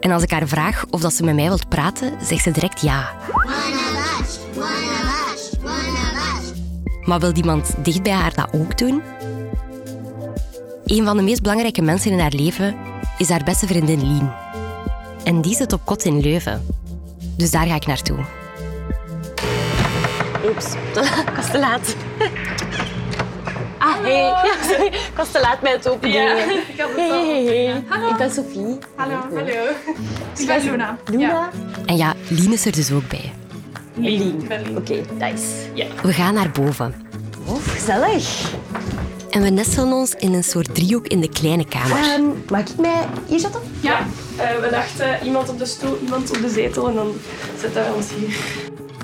En 0.01 0.11
als 0.11 0.23
ik 0.23 0.31
haar 0.31 0.47
vraag 0.47 0.85
of 0.89 1.01
dat 1.01 1.13
ze 1.13 1.23
met 1.23 1.35
mij 1.35 1.47
wilt 1.47 1.69
praten, 1.69 2.13
zegt 2.21 2.43
ze 2.43 2.51
direct 2.51 2.81
ja. 2.81 3.13
Maar 7.01 7.19
wil 7.19 7.35
iemand 7.35 7.73
dicht 7.83 8.03
bij 8.03 8.11
haar 8.11 8.33
dat 8.33 8.47
ook 8.51 8.77
doen? 8.77 9.01
Een 10.85 11.05
van 11.05 11.17
de 11.17 11.23
meest 11.23 11.41
belangrijke 11.41 11.81
mensen 11.81 12.11
in 12.11 12.19
haar 12.19 12.33
leven 12.33 12.75
is 13.17 13.29
haar 13.29 13.43
beste 13.43 13.67
vriendin 13.67 14.13
Lien. 14.13 14.31
En 15.23 15.41
die 15.41 15.55
zit 15.55 15.73
op 15.73 15.85
kot 15.85 16.03
in 16.03 16.19
Leuven. 16.21 16.65
Dus 17.37 17.51
daar 17.51 17.67
ga 17.67 17.75
ik 17.75 17.85
naartoe. 17.85 18.17
Oeps, 20.45 20.73
ik 21.27 21.33
was 21.35 21.51
te 21.51 21.59
laat. 21.59 21.95
Hey. 24.01 24.19
Ja, 24.51 24.55
sorry. 24.69 24.85
Ik 24.85 25.11
was 25.15 25.31
te 25.31 25.39
laat 25.39 25.61
met 25.61 25.71
het 25.71 25.87
openen. 25.89 26.15
Ja, 26.15 26.35
ik 26.73 26.79
had 26.79 26.89
het 26.89 26.97
hey, 26.97 27.09
al. 27.09 27.25
hey, 27.25 27.43
hey. 27.43 27.83
Hallo. 27.87 28.09
Ik 28.09 28.17
ben 28.17 28.31
Sophie. 28.31 28.77
Hallo, 28.95 29.15
hallo. 29.33 29.69
Ik 30.37 30.47
ben 30.47 30.63
Luna. 30.63 30.97
Luna. 31.05 31.49
En 31.85 31.97
ja, 31.97 32.13
Lien 32.29 32.53
is 32.53 32.65
er 32.65 32.71
dus 32.71 32.91
ook 32.91 33.07
bij. 33.07 33.33
Lien. 33.95 34.49
Oké, 34.77 35.01
nice. 35.19 35.45
Ja. 35.73 35.85
We 36.03 36.13
gaan 36.13 36.33
naar 36.33 36.51
boven. 36.51 36.95
Oh, 37.45 37.67
gezellig. 37.67 38.51
En 39.29 39.41
we 39.41 39.49
nestelen 39.49 39.93
ons 39.93 40.13
in 40.15 40.33
een 40.33 40.43
soort 40.43 40.75
driehoek 40.75 41.07
in 41.07 41.21
de 41.21 41.29
kleine 41.29 41.65
kamer. 41.65 41.97
Um, 42.19 42.43
mag 42.49 42.59
ik 42.59 42.77
mij 42.77 43.05
hier 43.27 43.39
zetten? 43.39 43.61
Ja, 43.79 43.99
uh, 43.99 44.59
we 44.61 44.67
dachten 44.71 45.25
iemand 45.25 45.49
op 45.49 45.59
de 45.59 45.65
stoel, 45.65 45.97
iemand 46.03 46.29
op 46.29 46.41
de 46.41 46.49
zetel 46.49 46.87
en 46.87 46.95
dan 46.95 47.13
zetten 47.59 47.83
we 47.85 47.93
ons 47.93 48.07
hier. 48.13 48.37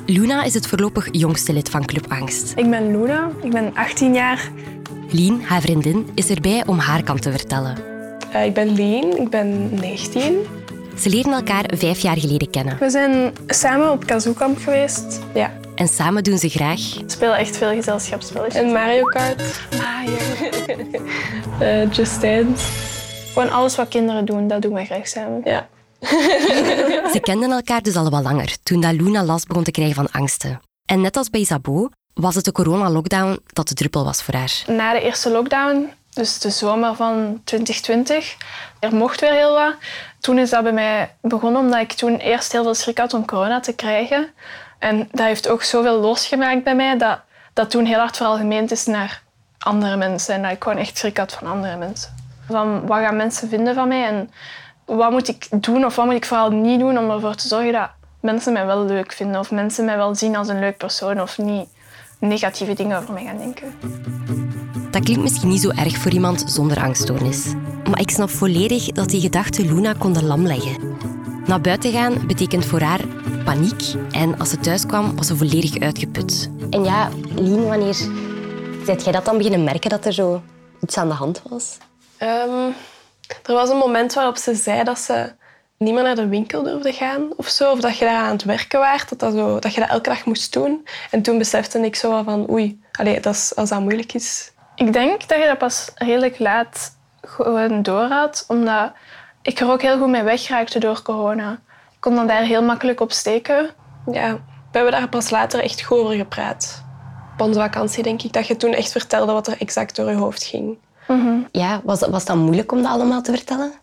Luna 0.05 0.43
is 0.43 0.53
het 0.53 0.67
voorlopig 0.67 1.07
jongste 1.11 1.53
lid 1.53 1.69
van 1.69 1.85
Club 1.85 2.05
Angst. 2.07 2.53
Ik 2.55 2.69
ben 2.69 2.91
Luna, 2.91 3.29
ik 3.41 3.51
ben 3.51 3.71
18 3.75 4.13
jaar. 4.13 4.51
Lien, 5.11 5.41
haar 5.43 5.61
vriendin, 5.61 6.09
is 6.13 6.29
erbij 6.29 6.63
om 6.65 6.79
haar 6.79 7.03
kant 7.03 7.21
te 7.21 7.31
vertellen. 7.31 7.77
Uh, 8.33 8.45
ik 8.45 8.53
ben 8.53 8.73
Lien, 8.73 9.21
ik 9.21 9.29
ben 9.29 9.73
19. 9.79 10.35
Ze 10.97 11.09
leren 11.09 11.33
elkaar 11.33 11.65
vijf 11.75 11.99
jaar 11.99 12.17
geleden 12.17 12.49
kennen. 12.49 12.77
We 12.79 12.89
zijn 12.89 13.33
samen 13.47 13.91
op 13.91 14.05
kazookamp 14.05 14.57
geweest. 14.57 15.19
Ja. 15.33 15.51
En 15.75 15.87
samen 15.87 16.23
doen 16.23 16.37
ze 16.37 16.49
graag... 16.49 16.79
We 16.95 17.03
spelen 17.05 17.37
echt 17.37 17.57
veel 17.57 17.69
gezelschapsspelletjes. 17.69 18.61
En 18.61 18.71
Mario 18.71 19.03
Kart. 19.03 19.43
Mario. 19.77 20.17
uh, 21.61 21.91
Just 21.91 22.21
Dance. 22.21 22.65
Gewoon 23.33 23.51
alles 23.51 23.75
wat 23.75 23.87
kinderen 23.87 24.25
doen, 24.25 24.47
dat 24.47 24.61
doen 24.61 24.73
we 24.73 24.85
graag 24.85 25.07
samen. 25.07 25.41
Ja. 25.43 25.67
Ze 27.13 27.19
kenden 27.21 27.51
elkaar 27.51 27.81
dus 27.81 27.95
al 27.95 28.09
wat 28.09 28.23
langer, 28.23 28.57
toen 28.63 28.81
dat 28.81 28.93
Luna 28.93 29.23
last 29.23 29.47
begon 29.47 29.63
te 29.63 29.71
krijgen 29.71 29.95
van 29.95 30.11
angsten. 30.11 30.59
En 30.85 31.01
net 31.01 31.17
als 31.17 31.29
bij 31.29 31.39
Isabeau 31.39 31.89
was 32.17 32.35
het 32.35 32.45
de 32.45 32.51
corona-lockdown 32.51 33.39
dat 33.53 33.67
de 33.67 33.73
druppel 33.73 34.03
was 34.03 34.23
voor 34.23 34.33
haar. 34.33 34.63
Na 34.67 34.93
de 34.93 35.01
eerste 35.01 35.29
lockdown, 35.29 35.93
dus 36.13 36.39
de 36.39 36.49
zomer 36.49 36.95
van 36.95 37.41
2020, 37.43 38.35
er 38.79 38.95
mocht 38.95 39.21
weer 39.21 39.31
heel 39.31 39.53
wat. 39.53 39.73
Toen 40.19 40.37
is 40.37 40.49
dat 40.49 40.63
bij 40.63 40.71
mij 40.71 41.15
begonnen 41.21 41.61
omdat 41.61 41.79
ik 41.79 41.93
toen 41.93 42.17
eerst 42.17 42.51
heel 42.51 42.63
veel 42.63 42.75
schrik 42.75 42.97
had 42.97 43.13
om 43.13 43.25
corona 43.25 43.59
te 43.59 43.73
krijgen. 43.73 44.27
En 44.79 45.07
dat 45.11 45.25
heeft 45.25 45.47
ook 45.47 45.63
zoveel 45.63 45.99
losgemaakt 45.99 46.63
bij 46.63 46.75
mij, 46.75 46.97
dat 46.97 47.19
dat 47.53 47.69
toen 47.69 47.85
heel 47.85 47.99
hard 47.99 48.17
veralgemeend 48.17 48.71
is 48.71 48.85
naar 48.85 49.21
andere 49.59 49.95
mensen. 49.95 50.35
En 50.35 50.41
dat 50.41 50.51
ik 50.51 50.63
gewoon 50.63 50.77
echt 50.77 50.97
schrik 50.97 51.17
had 51.17 51.33
van 51.33 51.47
andere 51.47 51.77
mensen. 51.77 52.15
Van 52.47 52.87
wat 52.87 52.99
gaan 52.99 53.15
mensen 53.15 53.49
vinden 53.49 53.75
van 53.75 53.87
mij 53.87 54.05
en 54.07 54.31
wat 54.85 55.11
moet 55.11 55.27
ik 55.27 55.47
doen 55.51 55.85
of 55.85 55.95
wat 55.95 56.05
moet 56.05 56.15
ik 56.15 56.25
vooral 56.25 56.49
niet 56.49 56.79
doen 56.79 56.97
om 56.97 57.09
ervoor 57.09 57.35
te 57.35 57.47
zorgen 57.47 57.71
dat 57.73 57.89
mensen 58.21 58.53
mij 58.53 58.65
wel 58.65 58.85
leuk 58.85 59.11
vinden 59.11 59.39
of 59.39 59.51
mensen 59.51 59.85
mij 59.85 59.97
wel 59.97 60.15
zien 60.15 60.35
als 60.35 60.47
een 60.47 60.59
leuk 60.59 60.77
persoon 60.77 61.21
of 61.21 61.37
niet 61.37 61.67
negatieve 62.19 62.73
dingen 62.73 62.97
over 62.97 63.13
mij 63.13 63.23
gaan 63.23 63.37
denken. 63.37 63.73
Dat 64.91 65.03
klinkt 65.03 65.23
misschien 65.23 65.49
niet 65.49 65.61
zo 65.61 65.69
erg 65.69 65.97
voor 65.97 66.11
iemand 66.11 66.43
zonder 66.47 66.77
angststoornis. 66.77 67.53
Maar 67.89 67.99
ik 67.99 68.09
snap 68.09 68.29
volledig 68.29 68.85
dat 68.91 69.09
die 69.09 69.21
gedachten 69.21 69.65
Luna 69.65 69.93
konden 69.93 70.25
lam 70.25 70.45
leggen. 70.45 70.97
Naar 71.45 71.61
buiten 71.61 71.91
gaan 71.91 72.27
betekent 72.27 72.65
voor 72.65 72.81
haar 72.81 73.01
paniek 73.45 73.83
en 74.11 74.39
als 74.39 74.49
ze 74.49 74.59
thuis 74.59 74.85
kwam 74.85 75.15
was 75.15 75.27
ze 75.27 75.35
volledig 75.35 75.79
uitgeput. 75.79 76.49
En 76.69 76.83
ja, 76.83 77.09
Lien, 77.35 77.67
wanneer 77.67 77.95
zet 78.85 79.03
jij 79.03 79.11
dat 79.11 79.25
dan 79.25 79.37
beginnen 79.37 79.63
merken 79.63 79.89
dat 79.89 80.05
er 80.05 80.13
zo 80.13 80.41
iets 80.81 80.97
aan 80.97 81.07
de 81.07 81.13
hand 81.13 81.41
was? 81.49 81.77
Um, 82.21 82.73
Er 83.45 83.53
was 83.53 83.69
een 83.69 83.77
moment 83.77 84.13
waarop 84.13 84.37
ze 84.37 84.55
zei 84.55 84.83
dat 84.83 84.99
ze 84.99 85.33
niet 85.77 85.93
meer 85.93 86.03
naar 86.03 86.15
de 86.15 86.27
winkel 86.27 86.63
durfde 86.63 86.93
gaan 86.93 87.27
of 87.35 87.47
zo. 87.47 87.71
Of 87.71 87.79
dat 87.79 87.97
je 87.97 88.05
daar 88.05 88.23
aan 88.23 88.31
het 88.31 88.43
werken 88.43 88.79
waart, 88.79 89.09
dat, 89.09 89.19
dat, 89.19 89.33
zo, 89.33 89.59
dat 89.59 89.73
je 89.73 89.79
dat 89.79 89.89
elke 89.89 90.09
dag 90.09 90.25
moest 90.25 90.53
doen. 90.53 90.87
En 91.11 91.21
toen 91.21 91.37
besefte 91.37 91.79
ik 91.79 91.95
zo 91.95 92.23
van, 92.23 92.49
oei, 92.49 92.81
allee, 92.91 93.19
dat 93.19 93.33
is, 93.33 93.55
als 93.55 93.69
dat 93.69 93.79
moeilijk 93.79 94.13
is. 94.13 94.51
Ik 94.75 94.93
denk 94.93 95.27
dat 95.27 95.37
je 95.39 95.45
dat 95.45 95.57
pas 95.57 95.91
redelijk 95.95 96.39
laat 96.39 96.95
gewoon 97.21 97.81
doorhad, 97.81 98.45
omdat 98.47 98.91
ik 99.41 99.59
er 99.59 99.71
ook 99.71 99.81
heel 99.81 99.97
goed 99.97 100.09
mee 100.09 100.23
wegraakte 100.23 100.79
door 100.79 101.01
corona. 101.01 101.51
Ik 101.91 101.99
kon 101.99 102.15
dan 102.15 102.27
daar 102.27 102.41
heel 102.41 102.63
makkelijk 102.63 102.99
op 102.99 103.11
steken. 103.11 103.69
Ja, 104.11 104.33
we 104.71 104.77
hebben 104.77 104.91
daar 104.91 105.09
pas 105.09 105.29
later 105.29 105.63
echt 105.63 105.83
goed 105.83 105.97
over 105.97 106.15
gepraat. 106.15 106.83
Op 107.33 107.41
onze 107.41 107.59
vakantie 107.59 108.03
denk 108.03 108.21
ik 108.21 108.33
dat 108.33 108.47
je 108.47 108.57
toen 108.57 108.73
echt 108.73 108.91
vertelde 108.91 109.31
wat 109.31 109.47
er 109.47 109.61
exact 109.61 109.95
door 109.95 110.09
je 110.09 110.15
hoofd 110.15 110.43
ging. 110.43 110.77
Ja, 111.51 111.81
was, 111.83 111.99
was 111.99 112.25
dat 112.25 112.35
moeilijk 112.35 112.71
om 112.71 112.81
dat 112.81 112.91
allemaal 112.91 113.21
te 113.21 113.31
vertellen? 113.31 113.73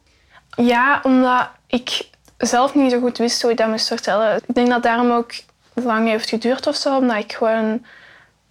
Ja, 0.57 1.01
omdat 1.03 1.49
ik 1.67 2.09
zelf 2.39 2.75
niet 2.75 2.91
zo 2.91 3.01
goed 3.01 3.19
wist 3.19 3.43
hoe 3.43 3.51
ik 3.51 3.57
dat 3.57 3.69
moest 3.69 3.87
vertellen. 3.87 4.37
Ik 4.47 4.55
denk 4.55 4.69
dat 4.69 4.83
daarom 4.83 5.11
ook 5.11 5.33
lang 5.75 6.09
heeft 6.09 6.29
geduurd 6.29 6.67
of 6.67 6.77
zo, 6.77 6.97
omdat 6.97 7.17
ik 7.17 7.33
gewoon... 7.33 7.85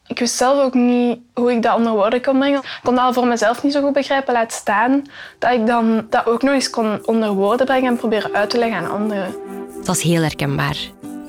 Ik 0.07 0.19
wist 0.19 0.35
zelf 0.35 0.59
ook 0.59 0.73
niet 0.73 1.19
hoe 1.33 1.51
ik 1.51 1.61
dat 1.61 1.75
onder 1.75 1.91
woorden 1.91 2.21
kon 2.21 2.37
brengen. 2.37 2.59
Ik 2.59 2.79
kon 2.83 2.95
dat 2.95 3.13
voor 3.13 3.27
mezelf 3.27 3.63
niet 3.63 3.73
zo 3.73 3.81
goed 3.81 3.93
begrijpen, 3.93 4.33
laat 4.33 4.51
staan 4.51 5.03
dat 5.39 5.51
ik 5.51 5.67
dan 5.67 6.07
dat 6.09 6.25
ook 6.25 6.41
nog 6.41 6.53
eens 6.53 6.69
kon 6.69 7.05
onder 7.05 7.31
woorden 7.31 7.65
brengen 7.65 7.91
en 7.91 7.97
proberen 7.97 8.33
uit 8.33 8.49
te 8.49 8.57
leggen 8.57 8.77
aan 8.77 8.91
anderen. 8.91 9.35
Dat 9.83 9.95
is 9.95 10.01
heel 10.01 10.21
herkenbaar. 10.21 10.77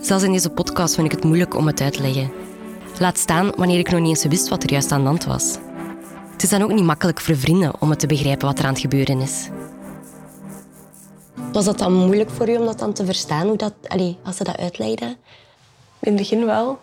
Zelfs 0.00 0.25
in 0.25 0.33
deze 0.33 0.50
podcast 0.50 0.95
vind 0.95 1.07
ik 1.07 1.12
het 1.12 1.25
moeilijk 1.25 1.55
om 1.55 1.67
het 1.67 1.81
uit 1.81 1.93
te 1.93 2.03
leggen. 2.03 2.33
Laat 2.99 3.19
staan 3.19 3.53
wanneer 3.57 3.79
ik 3.79 3.91
nog 3.91 4.00
niet 4.00 4.09
eens 4.09 4.25
wist 4.25 4.49
wat 4.49 4.62
er 4.62 4.71
juist 4.71 4.93
aan 4.93 5.00
de 5.00 5.07
hand 5.07 5.25
was. 5.25 5.59
Het 6.33 6.43
is 6.43 6.49
dan 6.49 6.62
ook 6.62 6.73
niet 6.73 6.85
makkelijk 6.85 7.21
voor 7.21 7.37
vrienden 7.37 7.73
om 7.81 7.91
het 7.91 7.99
te 7.99 8.07
begrijpen 8.07 8.47
wat 8.47 8.59
er 8.59 8.64
aan 8.64 8.73
het 8.73 8.81
gebeuren 8.81 9.21
is. 9.21 9.49
Was 11.54 11.64
dat 11.64 11.78
dan 11.78 11.92
moeilijk 11.92 12.30
voor 12.30 12.49
u 12.49 12.56
om 12.56 12.64
dat 12.64 12.78
dan 12.78 12.92
te 12.92 13.04
verstaan, 13.04 13.46
hoe 13.46 13.56
dat, 13.56 13.73
als 14.23 14.37
ze 14.37 14.44
dat 14.44 14.58
uitlegden? 14.58 15.08
In 15.08 15.16
het 16.00 16.16
begin 16.16 16.46
wel. 16.46 16.80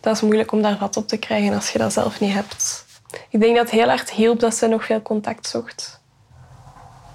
Dat 0.00 0.14
is 0.14 0.22
moeilijk 0.22 0.52
om 0.52 0.62
daar 0.62 0.78
wat 0.78 0.96
op 0.96 1.08
te 1.08 1.16
krijgen 1.16 1.54
als 1.54 1.70
je 1.70 1.78
dat 1.78 1.92
zelf 1.92 2.20
niet 2.20 2.32
hebt. 2.32 2.84
Ik 3.28 3.40
denk 3.40 3.56
dat 3.56 3.64
het 3.64 3.74
heel 3.74 3.88
hard 3.88 4.10
hielp 4.10 4.40
dat 4.40 4.54
ze 4.54 4.66
nog 4.66 4.84
veel 4.84 5.02
contact 5.02 5.46
zocht. 5.46 6.00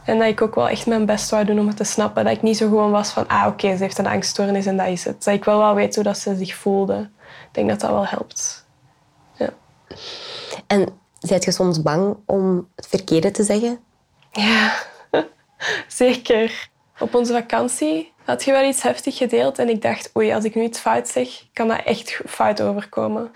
En 0.06 0.18
dat 0.18 0.28
ik 0.28 0.42
ook 0.42 0.56
wel 0.56 0.70
echt 0.70 0.86
mijn 0.86 1.06
best 1.06 1.30
wou 1.30 1.46
doen 1.46 1.60
om 1.60 1.68
het 1.68 1.78
te 1.78 1.84
snappen. 1.84 2.24
Dat 2.24 2.34
ik 2.34 2.42
niet 2.42 2.58
zo 2.58 2.68
gewoon 2.68 2.92
was 2.92 3.10
van, 3.10 3.28
ah 3.28 3.48
oké, 3.48 3.76
ze 3.76 3.84
heeft 3.84 3.98
een 3.98 4.08
angststoornis 4.08 4.66
en 4.66 4.78
dat 4.78 4.88
is 4.88 5.04
het. 5.04 5.24
Dat 5.24 5.34
ik 5.34 5.44
wel 5.44 5.58
wel 5.58 5.76
weet 5.76 5.96
hoe 5.96 6.04
dat 6.04 6.18
ze 6.18 6.36
zich 6.36 6.56
voelde. 6.56 7.10
Ik 7.20 7.50
denk 7.52 7.70
dat 7.70 7.80
dat 7.80 7.90
wel 7.90 8.08
helpt. 8.08 8.66
Ja. 9.36 9.50
En 10.68 10.88
zijt 11.20 11.44
je 11.44 11.52
soms 11.52 11.82
bang 11.82 12.18
om 12.26 12.68
het 12.76 12.88
verkeerde 12.88 13.32
te 13.32 13.44
zeggen? 13.44 13.80
Ja, 14.32 14.74
zeker. 15.88 16.72
Op 17.00 17.16
onze 17.16 17.34
vakantie 17.34 18.14
had 18.26 18.44
je 18.44 18.52
wel 18.52 18.64
iets 18.64 18.82
heftig 18.82 19.18
gedeeld 19.18 19.60
en 19.60 19.70
ik 19.70 19.82
dacht, 19.82 20.12
oei, 20.18 20.34
als 20.34 20.44
ik 20.44 20.56
nu 20.56 20.64
iets 20.64 20.80
fout 20.80 21.08
zeg, 21.08 21.30
kan 21.54 21.68
dat 21.68 21.82
echt 21.86 22.22
fout 22.26 22.62
overkomen. 22.62 23.32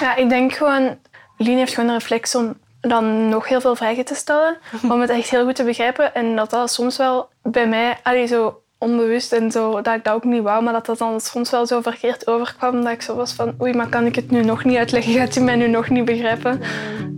Ja, 0.00 0.16
ik 0.16 0.28
denk 0.28 0.52
gewoon, 0.52 0.98
Lien 1.36 1.58
heeft 1.58 1.74
gewoon 1.74 1.88
een 1.88 1.98
reflex 1.98 2.34
om 2.34 2.56
dan 2.80 3.28
nog 3.28 3.48
heel 3.48 3.60
veel 3.60 3.76
vragen 3.76 4.04
te 4.04 4.14
stellen, 4.14 4.58
om 4.92 5.00
het 5.00 5.10
echt 5.10 5.30
heel 5.30 5.44
goed 5.44 5.54
te 5.54 5.64
begrijpen. 5.64 6.14
En 6.14 6.36
dat 6.36 6.50
dat 6.50 6.70
soms 6.70 6.96
wel 6.96 7.28
bij 7.42 7.68
mij, 7.68 7.98
allee, 8.02 8.26
zo 8.26 8.62
onbewust 8.78 9.32
en 9.32 9.50
zo, 9.50 9.82
dat 9.82 9.94
ik 9.94 10.04
dat 10.04 10.14
ook 10.14 10.24
niet 10.24 10.42
wou, 10.42 10.62
maar 10.62 10.72
dat 10.72 10.86
dat 10.86 10.98
dan 10.98 11.20
soms 11.20 11.50
wel 11.50 11.66
zo 11.66 11.80
verkeerd 11.80 12.26
overkwam, 12.26 12.82
dat 12.82 12.92
ik 12.92 13.02
zo 13.02 13.14
was 13.14 13.32
van, 13.32 13.54
oei, 13.60 13.74
maar 13.74 13.88
kan 13.88 14.06
ik 14.06 14.14
het 14.14 14.30
nu 14.30 14.44
nog 14.44 14.64
niet 14.64 14.76
uitleggen? 14.76 15.12
Gaat 15.12 15.34
hij 15.34 15.44
mij 15.44 15.56
nu 15.56 15.68
nog 15.68 15.88
niet 15.88 16.04
begrijpen? 16.04 16.60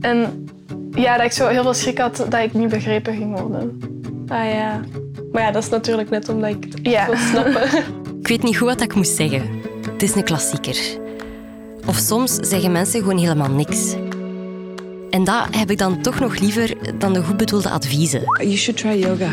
En 0.00 0.48
ja, 0.94 1.16
dat 1.16 1.26
ik 1.26 1.32
zo 1.32 1.46
heel 1.48 1.62
veel 1.62 1.74
schrik 1.74 1.98
had 1.98 2.16
dat 2.16 2.40
ik 2.40 2.52
niet 2.52 2.68
begrepen 2.68 3.16
ging 3.16 3.40
worden. 3.40 3.78
Ah 4.26 4.52
ja. 4.52 4.80
Maar 5.32 5.42
ja, 5.42 5.50
dat 5.50 5.62
is 5.62 5.68
natuurlijk 5.68 6.10
net 6.10 6.28
omdat 6.28 6.50
ik 6.50 6.64
het 6.64 6.78
ja. 6.82 7.06
wil 7.06 7.16
snappen. 7.16 7.68
Ik 8.20 8.28
weet 8.28 8.42
niet 8.42 8.56
goed 8.56 8.68
wat 8.68 8.80
ik 8.80 8.94
moest 8.94 9.16
zeggen. 9.16 9.42
Het 9.92 10.02
is 10.02 10.14
een 10.14 10.24
klassieker. 10.24 10.76
Of 11.86 11.96
soms 11.96 12.34
zeggen 12.34 12.72
mensen 12.72 13.00
gewoon 13.00 13.18
helemaal 13.18 13.50
niks. 13.50 13.94
En 15.10 15.24
dat 15.24 15.46
heb 15.50 15.70
ik 15.70 15.78
dan 15.78 16.02
toch 16.02 16.20
nog 16.20 16.38
liever 16.38 16.98
dan 16.98 17.12
de 17.12 17.22
goed 17.22 17.36
bedoelde 17.36 17.70
adviezen. 17.70 18.20
You 18.20 18.56
should 18.56 18.80
try 18.80 18.90
yoga. 18.90 19.30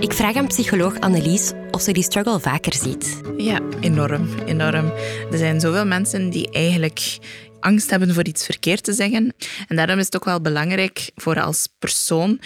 Ik 0.00 0.12
vraag 0.12 0.36
aan 0.36 0.46
psycholoog 0.46 1.00
Annelies 1.00 1.52
of 1.70 1.80
ze 1.80 1.92
die 1.92 2.02
struggle 2.02 2.40
vaker 2.40 2.74
ziet. 2.74 3.20
Ja, 3.36 3.58
enorm, 3.80 4.28
enorm. 4.46 4.92
Er 5.30 5.38
zijn 5.38 5.60
zoveel 5.60 5.86
mensen 5.86 6.30
die 6.30 6.50
eigenlijk 6.50 7.18
angst 7.60 7.90
hebben 7.90 8.14
voor 8.14 8.26
iets 8.26 8.44
verkeerd 8.44 8.84
te 8.84 8.92
zeggen. 8.92 9.34
En 9.68 9.76
daarom 9.76 9.98
is 9.98 10.04
het 10.04 10.16
ook 10.16 10.24
wel 10.24 10.40
belangrijk 10.40 11.10
voor 11.16 11.40
als 11.40 11.68
persoon 11.78 12.40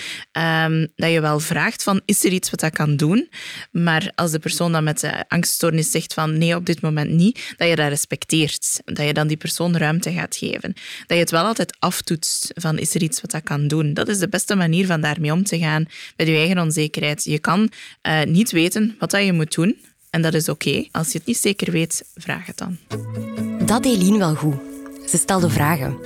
um, 0.64 0.88
dat 0.96 1.10
je 1.10 1.20
wel 1.20 1.40
vraagt 1.40 1.82
van 1.82 2.00
is 2.04 2.24
er 2.24 2.32
iets 2.32 2.50
wat 2.50 2.60
dat 2.60 2.72
kan 2.72 2.96
doen? 2.96 3.28
Maar 3.70 4.12
als 4.14 4.30
de 4.30 4.38
persoon 4.38 4.72
dan 4.72 4.84
met 4.84 5.00
de 5.00 5.24
angststoornis 5.28 5.90
zegt 5.90 6.14
van 6.14 6.38
nee, 6.38 6.56
op 6.56 6.66
dit 6.66 6.80
moment 6.80 7.10
niet, 7.10 7.54
dat 7.56 7.68
je 7.68 7.76
dat 7.76 7.88
respecteert. 7.88 8.80
Dat 8.84 9.06
je 9.06 9.14
dan 9.14 9.26
die 9.26 9.36
persoon 9.36 9.76
ruimte 9.76 10.12
gaat 10.12 10.36
geven. 10.36 10.72
Dat 11.06 11.16
je 11.16 11.22
het 11.22 11.30
wel 11.30 11.44
altijd 11.44 11.76
aftoetst 11.78 12.50
van 12.54 12.78
is 12.78 12.94
er 12.94 13.02
iets 13.02 13.20
wat 13.20 13.30
dat 13.30 13.42
kan 13.42 13.68
doen? 13.68 13.94
Dat 13.94 14.08
is 14.08 14.18
de 14.18 14.28
beste 14.28 14.54
manier 14.54 14.86
van 14.86 15.00
daarmee 15.00 15.32
om 15.32 15.44
te 15.44 15.58
gaan 15.58 15.86
met 16.16 16.26
je 16.26 16.34
eigen 16.36 16.58
onzekerheid. 16.58 17.24
Je 17.24 17.38
kan 17.38 17.70
uh, 18.02 18.22
niet 18.22 18.50
weten 18.50 18.96
wat 18.98 19.10
dat 19.10 19.24
je 19.24 19.32
moet 19.32 19.54
doen. 19.54 19.76
En 20.10 20.22
dat 20.22 20.34
is 20.34 20.48
oké. 20.48 20.86
Als 20.90 21.12
je 21.12 21.18
het 21.18 21.26
niet 21.26 21.36
zeker 21.36 21.72
weet, 21.72 22.04
vraag 22.14 22.46
het 22.46 22.58
dan. 22.58 22.78
Dat 23.66 23.82
deed 23.82 23.96
Lien 23.96 24.18
wel 24.18 24.34
goed. 24.34 24.73
Ze 25.06 25.16
stelde 25.16 25.50
vragen. 25.50 25.98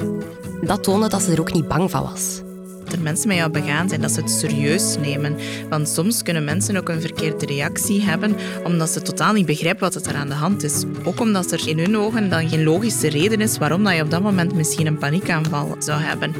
Dat 0.60 0.82
toonde 0.82 1.08
dat 1.08 1.22
ze 1.22 1.32
er 1.32 1.40
ook 1.40 1.52
niet 1.52 1.68
bang 1.68 1.90
van 1.90 2.02
was. 2.02 2.40
Dat 2.84 2.92
er 2.92 3.00
mensen 3.00 3.28
met 3.28 3.36
jou 3.36 3.50
begaan 3.50 3.88
zijn, 3.88 4.00
dat 4.00 4.10
ze 4.10 4.20
het 4.20 4.30
serieus 4.30 4.96
nemen. 5.00 5.36
Want 5.68 5.88
soms 5.88 6.22
kunnen 6.22 6.44
mensen 6.44 6.76
ook 6.76 6.88
een 6.88 7.00
verkeerde 7.00 7.46
reactie 7.46 8.02
hebben, 8.02 8.36
omdat 8.64 8.88
ze 8.90 9.02
totaal 9.02 9.32
niet 9.32 9.46
begrijpen 9.46 9.92
wat 9.92 10.06
er 10.06 10.14
aan 10.14 10.28
de 10.28 10.34
hand 10.34 10.62
is. 10.62 10.84
Ook 11.04 11.20
omdat 11.20 11.52
er 11.52 11.68
in 11.68 11.78
hun 11.78 11.96
ogen 11.96 12.30
dan 12.30 12.48
geen 12.48 12.64
logische 12.64 13.08
reden 13.08 13.40
is 13.40 13.58
waarom 13.58 13.84
dat 13.84 13.94
je 13.94 14.02
op 14.02 14.10
dat 14.10 14.22
moment 14.22 14.54
misschien 14.54 14.86
een 14.86 14.98
paniekaanval 14.98 15.76
zou 15.78 16.00
hebben. 16.00 16.34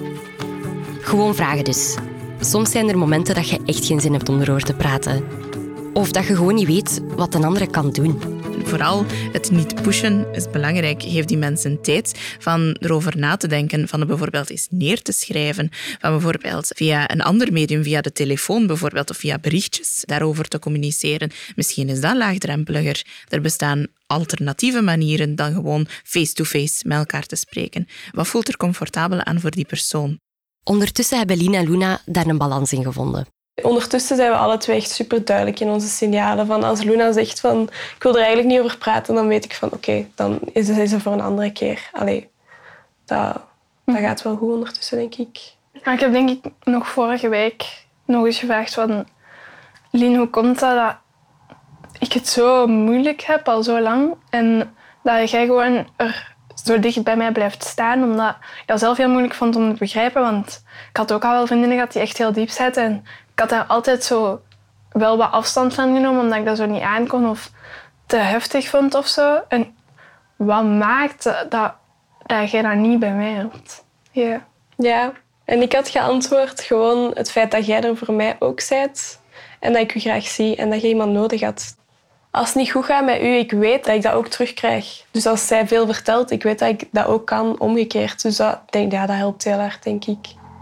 Gewoon 1.00 1.34
vragen 1.34 1.64
dus. 1.64 1.94
Soms 2.40 2.70
zijn 2.70 2.88
er 2.88 2.98
momenten 2.98 3.34
dat 3.34 3.48
je 3.48 3.60
echt 3.64 3.86
geen 3.86 4.00
zin 4.00 4.12
hebt 4.12 4.28
om 4.28 4.40
erover 4.40 4.62
te 4.62 4.74
praten. 4.74 5.24
Of 5.92 6.10
dat 6.10 6.26
je 6.26 6.36
gewoon 6.36 6.54
niet 6.54 6.66
weet 6.66 7.00
wat 7.16 7.34
een 7.34 7.44
andere 7.44 7.66
kan 7.66 7.90
doen. 7.90 8.37
Vooral 8.64 9.04
het 9.32 9.50
niet 9.50 9.82
pushen 9.82 10.26
is 10.32 10.50
belangrijk. 10.50 11.02
Geef 11.02 11.24
die 11.24 11.36
mensen 11.36 11.82
tijd 11.82 12.36
van 12.38 12.76
erover 12.80 13.18
na 13.18 13.36
te 13.36 13.46
denken, 13.46 13.88
van 13.88 13.98
het 13.98 14.08
bijvoorbeeld 14.08 14.50
eens 14.50 14.66
neer 14.70 15.02
te 15.02 15.12
schrijven, 15.12 15.68
van 16.00 16.10
bijvoorbeeld 16.10 16.70
via 16.76 17.10
een 17.10 17.22
ander 17.22 17.52
medium, 17.52 17.82
via 17.82 18.00
de 18.00 18.12
telefoon 18.12 18.66
bijvoorbeeld, 18.66 19.10
of 19.10 19.16
via 19.16 19.38
berichtjes 19.38 20.02
daarover 20.06 20.48
te 20.48 20.58
communiceren. 20.58 21.30
Misschien 21.56 21.88
is 21.88 22.00
dat 22.00 22.16
laagdrempeliger. 22.16 23.06
Er 23.28 23.40
bestaan 23.40 23.86
alternatieve 24.06 24.80
manieren 24.80 25.34
dan 25.34 25.52
gewoon 25.52 25.86
face-to-face 26.04 26.88
met 26.88 26.98
elkaar 26.98 27.26
te 27.26 27.36
spreken. 27.36 27.86
Wat 28.10 28.28
voelt 28.28 28.48
er 28.48 28.56
comfortabel 28.56 29.24
aan 29.24 29.40
voor 29.40 29.50
die 29.50 29.66
persoon? 29.66 30.18
Ondertussen 30.64 31.18
hebben 31.18 31.36
Lina 31.36 31.58
en 31.58 31.70
Luna 31.70 32.00
daar 32.06 32.26
een 32.26 32.38
balans 32.38 32.72
in 32.72 32.82
gevonden. 32.82 33.37
Ondertussen 33.62 34.16
zijn 34.16 34.30
we 34.30 34.36
alle 34.36 34.56
twee 34.56 34.76
echt 34.76 34.90
super 34.90 35.24
duidelijk 35.24 35.60
in 35.60 35.68
onze 35.68 35.88
signalen. 35.88 36.46
Van 36.46 36.64
als 36.64 36.82
Luna 36.82 37.12
zegt 37.12 37.40
van 37.40 37.62
ik 37.96 38.02
wil 38.02 38.12
er 38.12 38.18
eigenlijk 38.18 38.48
niet 38.48 38.60
over 38.60 38.78
praten, 38.78 39.14
dan 39.14 39.28
weet 39.28 39.44
ik 39.44 39.54
van 39.54 39.70
oké, 39.72 40.06
dan 40.14 40.38
is 40.52 40.68
het, 40.68 41.02
voor 41.02 41.12
een 41.12 41.20
andere 41.20 41.52
keer. 41.52 41.90
Allee, 41.92 42.28
dat, 43.04 43.40
dat 43.84 43.96
gaat 43.96 44.22
wel 44.22 44.36
goed 44.36 44.52
ondertussen, 44.52 44.98
denk 44.98 45.14
ik. 45.14 45.38
Ik 45.72 46.00
heb 46.00 46.12
denk 46.12 46.30
ik 46.30 46.44
nog 46.62 46.88
vorige 46.88 47.28
week 47.28 47.86
nog 48.04 48.24
eens 48.24 48.38
gevraagd 48.38 48.74
van 48.74 49.06
Lien, 49.90 50.16
hoe 50.16 50.28
komt 50.28 50.58
dat 50.58 50.76
dat 50.76 50.96
ik 51.98 52.12
het 52.12 52.28
zo 52.28 52.66
moeilijk 52.66 53.22
heb 53.22 53.48
al 53.48 53.62
zo 53.62 53.80
lang 53.80 54.14
en 54.30 54.74
dat 55.02 55.30
jij 55.30 55.46
gewoon 55.46 55.86
er 55.96 56.36
zo 56.68 56.78
dicht 56.78 57.02
bij 57.02 57.16
mij 57.16 57.32
blijft 57.32 57.64
staan, 57.64 58.02
omdat 58.02 58.30
ik 58.60 58.66
dat 58.66 58.78
zelf 58.78 58.96
heel 58.96 59.08
moeilijk 59.08 59.34
vond 59.34 59.56
om 59.56 59.72
te 59.72 59.78
begrijpen, 59.78 60.22
want 60.22 60.62
ik 60.90 60.96
had 60.96 61.12
ook 61.12 61.24
al 61.24 61.32
wel 61.32 61.46
vriendinnen 61.46 61.76
gehad 61.76 61.92
die 61.92 62.02
echt 62.02 62.18
heel 62.18 62.32
diep 62.32 62.50
zaten 62.50 62.84
en 62.84 63.04
ik 63.32 63.38
had 63.38 63.48
daar 63.48 63.64
altijd 63.64 64.04
zo 64.04 64.40
wel 64.90 65.16
wat 65.16 65.32
afstand 65.32 65.74
van 65.74 65.94
genomen, 65.94 66.20
omdat 66.20 66.38
ik 66.38 66.44
dat 66.44 66.56
zo 66.56 66.66
niet 66.66 66.82
aankon 66.82 67.28
of 67.28 67.50
te 68.06 68.16
heftig 68.16 68.68
vond 68.68 68.94
of 68.94 69.06
zo. 69.06 69.40
En 69.48 69.76
wat 70.36 70.64
maakt 70.64 71.22
dat, 71.48 71.74
dat 72.26 72.50
jij 72.50 72.62
dat 72.62 72.74
niet 72.74 72.98
bij 72.98 73.12
mij 73.12 73.30
hebt? 73.30 73.84
Ja. 74.10 74.46
Ja, 74.76 75.12
en 75.44 75.62
ik 75.62 75.72
had 75.72 75.88
geantwoord 75.88 76.60
gewoon 76.60 77.10
het 77.14 77.30
feit 77.30 77.50
dat 77.50 77.66
jij 77.66 77.82
er 77.82 77.96
voor 77.96 78.14
mij 78.14 78.36
ook 78.38 78.68
bent 78.68 79.20
en 79.60 79.72
dat 79.72 79.82
ik 79.82 79.94
u 79.94 80.00
graag 80.00 80.26
zie 80.26 80.56
en 80.56 80.70
dat 80.70 80.80
je 80.80 80.88
iemand 80.88 81.12
nodig 81.12 81.40
had. 81.40 81.76
Als 82.38 82.48
het 82.48 82.56
niet 82.56 82.70
goed 82.70 82.84
gaat 82.84 83.04
met 83.04 83.20
u, 83.20 83.36
ik 83.36 83.50
weet 83.52 83.84
dat 83.84 83.94
ik 83.94 84.02
dat 84.02 84.12
ook 84.12 84.26
terugkrijg. 84.26 85.04
Dus 85.10 85.26
als 85.26 85.46
zij 85.46 85.66
veel 85.66 85.86
vertelt, 85.86 86.30
ik 86.30 86.42
weet 86.42 86.58
dat 86.58 86.68
ik 86.68 86.84
dat 86.90 87.06
ook 87.06 87.26
kan, 87.26 87.60
omgekeerd. 87.60 88.22
Dus 88.22 88.36
dat, 88.36 88.60
denk, 88.70 88.92
ja, 88.92 89.06
dat 89.06 89.16
helpt 89.16 89.44
heel 89.44 89.58
hard, 89.58 89.82
denk 89.82 90.04
ik 90.04 90.18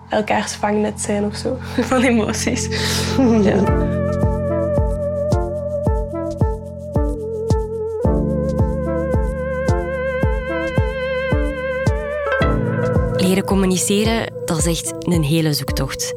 elkaars 0.08 0.52
vangnet 0.52 1.00
zijn 1.00 1.24
of 1.24 1.36
zo. 1.36 1.56
Van 1.90 2.02
emoties. 2.02 2.68
ja. 3.42 3.62
Leren 13.16 13.44
communiceren, 13.44 14.32
dat 14.44 14.58
is 14.58 14.66
echt 14.66 14.94
een 14.98 15.24
hele 15.24 15.52
zoektocht. 15.52 16.14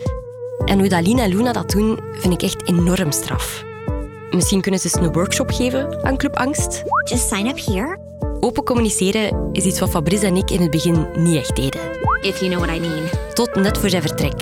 En 0.65 0.79
hoe 0.79 0.89
dat 0.89 1.07
Lina 1.07 1.23
en 1.23 1.29
Luna 1.29 1.51
dat 1.51 1.69
doen, 1.69 1.99
vind 2.11 2.33
ik 2.33 2.41
echt 2.41 2.67
enorm 2.67 3.11
straf. 3.11 3.67
Misschien 4.31 4.61
kunnen 4.61 4.79
ze 4.79 4.89
eens 4.93 5.07
een 5.07 5.13
workshop 5.13 5.49
geven 5.49 6.03
aan 6.05 6.17
Club 6.17 6.35
Angst. 6.35 6.83
Just 7.03 7.27
sign 7.27 7.47
up 7.47 7.65
here. 7.65 7.99
Open 8.39 8.63
communiceren 8.63 9.49
is 9.51 9.65
iets 9.65 9.79
wat 9.79 9.89
Fabrice 9.89 10.25
en 10.25 10.35
ik 10.35 10.49
in 10.49 10.61
het 10.61 10.71
begin 10.71 11.07
niet 11.15 11.35
echt 11.35 11.55
deden. 11.55 11.81
If 12.21 12.39
you 12.39 12.51
know 12.51 12.65
what 12.65 12.75
I 12.75 12.79
mean. 12.79 13.09
Tot 13.33 13.55
net 13.55 13.77
voor 13.77 13.89
zijn 13.89 14.01
vertrek. 14.01 14.41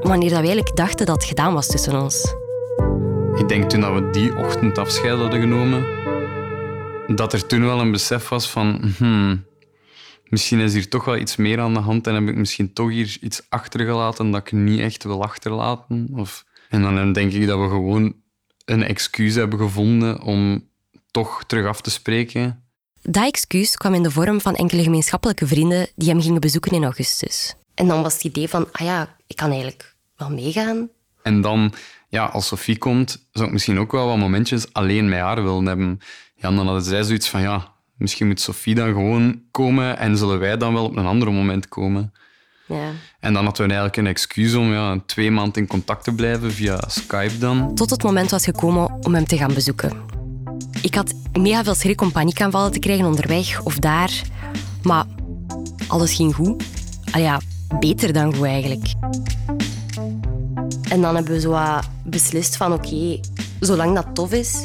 Wanneer 0.00 0.30
dat 0.30 0.40
we 0.40 0.46
eigenlijk 0.46 0.76
dachten 0.76 1.06
dat 1.06 1.14
het 1.14 1.24
gedaan 1.24 1.54
was 1.54 1.66
tussen 1.66 2.02
ons. 2.02 2.34
Ik 3.34 3.48
denk 3.48 3.70
toen 3.70 3.80
dat 3.80 3.92
we 3.92 4.10
die 4.10 4.36
ochtend 4.36 4.78
afscheid 4.78 5.18
hadden 5.18 5.40
genomen, 5.40 5.86
dat 7.16 7.32
er 7.32 7.46
toen 7.46 7.64
wel 7.64 7.80
een 7.80 7.90
besef 7.92 8.28
was 8.28 8.50
van, 8.50 8.94
hmm, 8.98 9.44
misschien 10.28 10.58
is 10.58 10.72
hier 10.72 10.88
toch 10.88 11.04
wel 11.04 11.16
iets 11.16 11.36
meer 11.36 11.60
aan 11.60 11.74
de 11.74 11.80
hand 11.80 12.06
en 12.06 12.14
heb 12.14 12.28
ik 12.28 12.36
misschien 12.36 12.72
toch 12.72 12.90
hier 12.90 13.16
iets 13.20 13.46
achtergelaten 13.48 14.30
dat 14.30 14.40
ik 14.40 14.52
niet 14.52 14.80
echt 14.80 15.04
wil 15.04 15.22
achterlaten. 15.22 16.08
Of... 16.16 16.44
En 16.68 16.82
dan 16.82 17.12
denk 17.12 17.32
ik 17.32 17.46
dat 17.46 17.58
we 17.58 17.68
gewoon 17.68 18.14
een 18.64 18.82
excuus 18.82 19.34
hebben 19.34 19.58
gevonden 19.58 20.22
om 20.22 20.68
toch 21.10 21.44
terug 21.46 21.66
af 21.66 21.80
te 21.80 21.90
spreken. 21.90 22.62
Dat 23.02 23.26
excuus 23.26 23.76
kwam 23.76 23.94
in 23.94 24.02
de 24.02 24.10
vorm 24.10 24.40
van 24.40 24.54
enkele 24.54 24.82
gemeenschappelijke 24.82 25.46
vrienden 25.46 25.88
die 25.96 26.08
hem 26.08 26.22
gingen 26.22 26.40
bezoeken 26.40 26.72
in 26.72 26.84
augustus. 26.84 27.54
En 27.74 27.86
dan 27.86 28.02
was 28.02 28.14
het 28.14 28.24
idee 28.24 28.48
van, 28.48 28.68
ah 28.72 28.86
ja, 28.86 29.16
ik 29.26 29.36
kan 29.36 29.50
eigenlijk 29.50 29.96
wel 30.16 30.30
meegaan. 30.30 30.88
En 31.22 31.40
dan, 31.40 31.72
ja, 32.08 32.24
als 32.24 32.46
Sophie 32.46 32.78
komt, 32.78 33.26
zou 33.32 33.46
ik 33.46 33.52
misschien 33.52 33.78
ook 33.78 33.92
wel 33.92 34.06
wat 34.06 34.16
momentjes 34.16 34.72
alleen 34.72 35.08
met 35.08 35.20
haar 35.20 35.42
willen 35.42 35.66
hebben. 35.66 36.00
Ja, 36.34 36.48
en 36.48 36.56
dan 36.56 36.66
hadden 36.66 36.84
zij 36.84 37.02
zoiets 37.02 37.28
van, 37.28 37.40
ja, 37.40 37.72
misschien 37.96 38.26
moet 38.26 38.40
Sophie 38.40 38.74
dan 38.74 38.88
gewoon 38.88 39.42
komen 39.50 39.98
en 39.98 40.16
zullen 40.16 40.38
wij 40.38 40.56
dan 40.56 40.74
wel 40.74 40.84
op 40.84 40.96
een 40.96 41.06
ander 41.06 41.32
moment 41.32 41.68
komen. 41.68 42.12
Ja. 42.66 42.90
En 43.20 43.32
dan 43.32 43.44
hadden 43.44 43.66
we 43.66 43.72
eigenlijk 43.72 43.96
een 43.96 44.06
excuus 44.06 44.54
om 44.54 44.72
ja, 44.72 44.98
twee 45.06 45.30
maanden 45.30 45.62
in 45.62 45.68
contact 45.68 46.04
te 46.04 46.12
blijven 46.12 46.52
via 46.52 46.80
Skype 46.86 47.38
dan. 47.38 47.74
Tot 47.74 47.90
het 47.90 48.02
moment 48.02 48.30
was 48.30 48.44
gekomen 48.44 49.04
om 49.04 49.14
hem 49.14 49.26
te 49.26 49.36
gaan 49.36 49.54
bezoeken. 49.54 49.92
Ik 50.82 50.94
had 50.94 51.14
mega 51.32 51.64
veel 51.64 51.74
schrik 51.74 52.00
om 52.00 52.12
paniekaanvallen 52.12 52.72
te 52.72 52.78
krijgen 52.78 53.06
onderweg 53.06 53.62
of 53.62 53.78
daar. 53.78 54.22
Maar 54.82 55.04
alles 55.88 56.14
ging 56.14 56.34
goed. 56.34 56.64
Al 57.12 57.20
ja, 57.20 57.40
beter 57.80 58.12
dan 58.12 58.34
goed 58.34 58.44
eigenlijk. 58.46 58.92
En 60.88 61.00
dan 61.00 61.14
hebben 61.14 61.32
we 61.32 61.40
zo 61.40 61.58
beslist 62.04 62.56
van 62.56 62.72
oké, 62.72 63.20
zolang 63.60 63.94
dat 63.94 64.06
tof 64.14 64.32
is, 64.32 64.62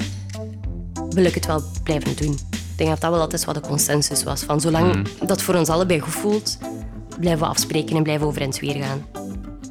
wil 1.09 1.25
ik 1.25 1.33
het 1.35 1.45
wel 1.45 1.63
blijven 1.83 2.15
doen. 2.15 2.33
Ik 2.51 2.85
denk 2.85 2.89
dat 2.89 3.01
dat 3.01 3.11
wel 3.11 3.19
altijd 3.21 3.45
wat 3.45 3.55
de 3.55 3.61
consensus 3.61 4.23
was. 4.23 4.43
Van 4.43 4.61
zolang 4.61 4.95
Mhm. 4.95 5.25
dat 5.25 5.41
voor 5.41 5.55
ons 5.55 5.69
allebei 5.69 5.99
goed 5.99 6.13
voelt, 6.13 6.57
blijven 7.19 7.41
we 7.41 7.47
afspreken 7.47 7.95
en 7.95 8.03
blijven 8.03 8.27
over 8.27 8.41
en 8.41 8.53
weer 8.59 8.83
gaan. 8.83 9.05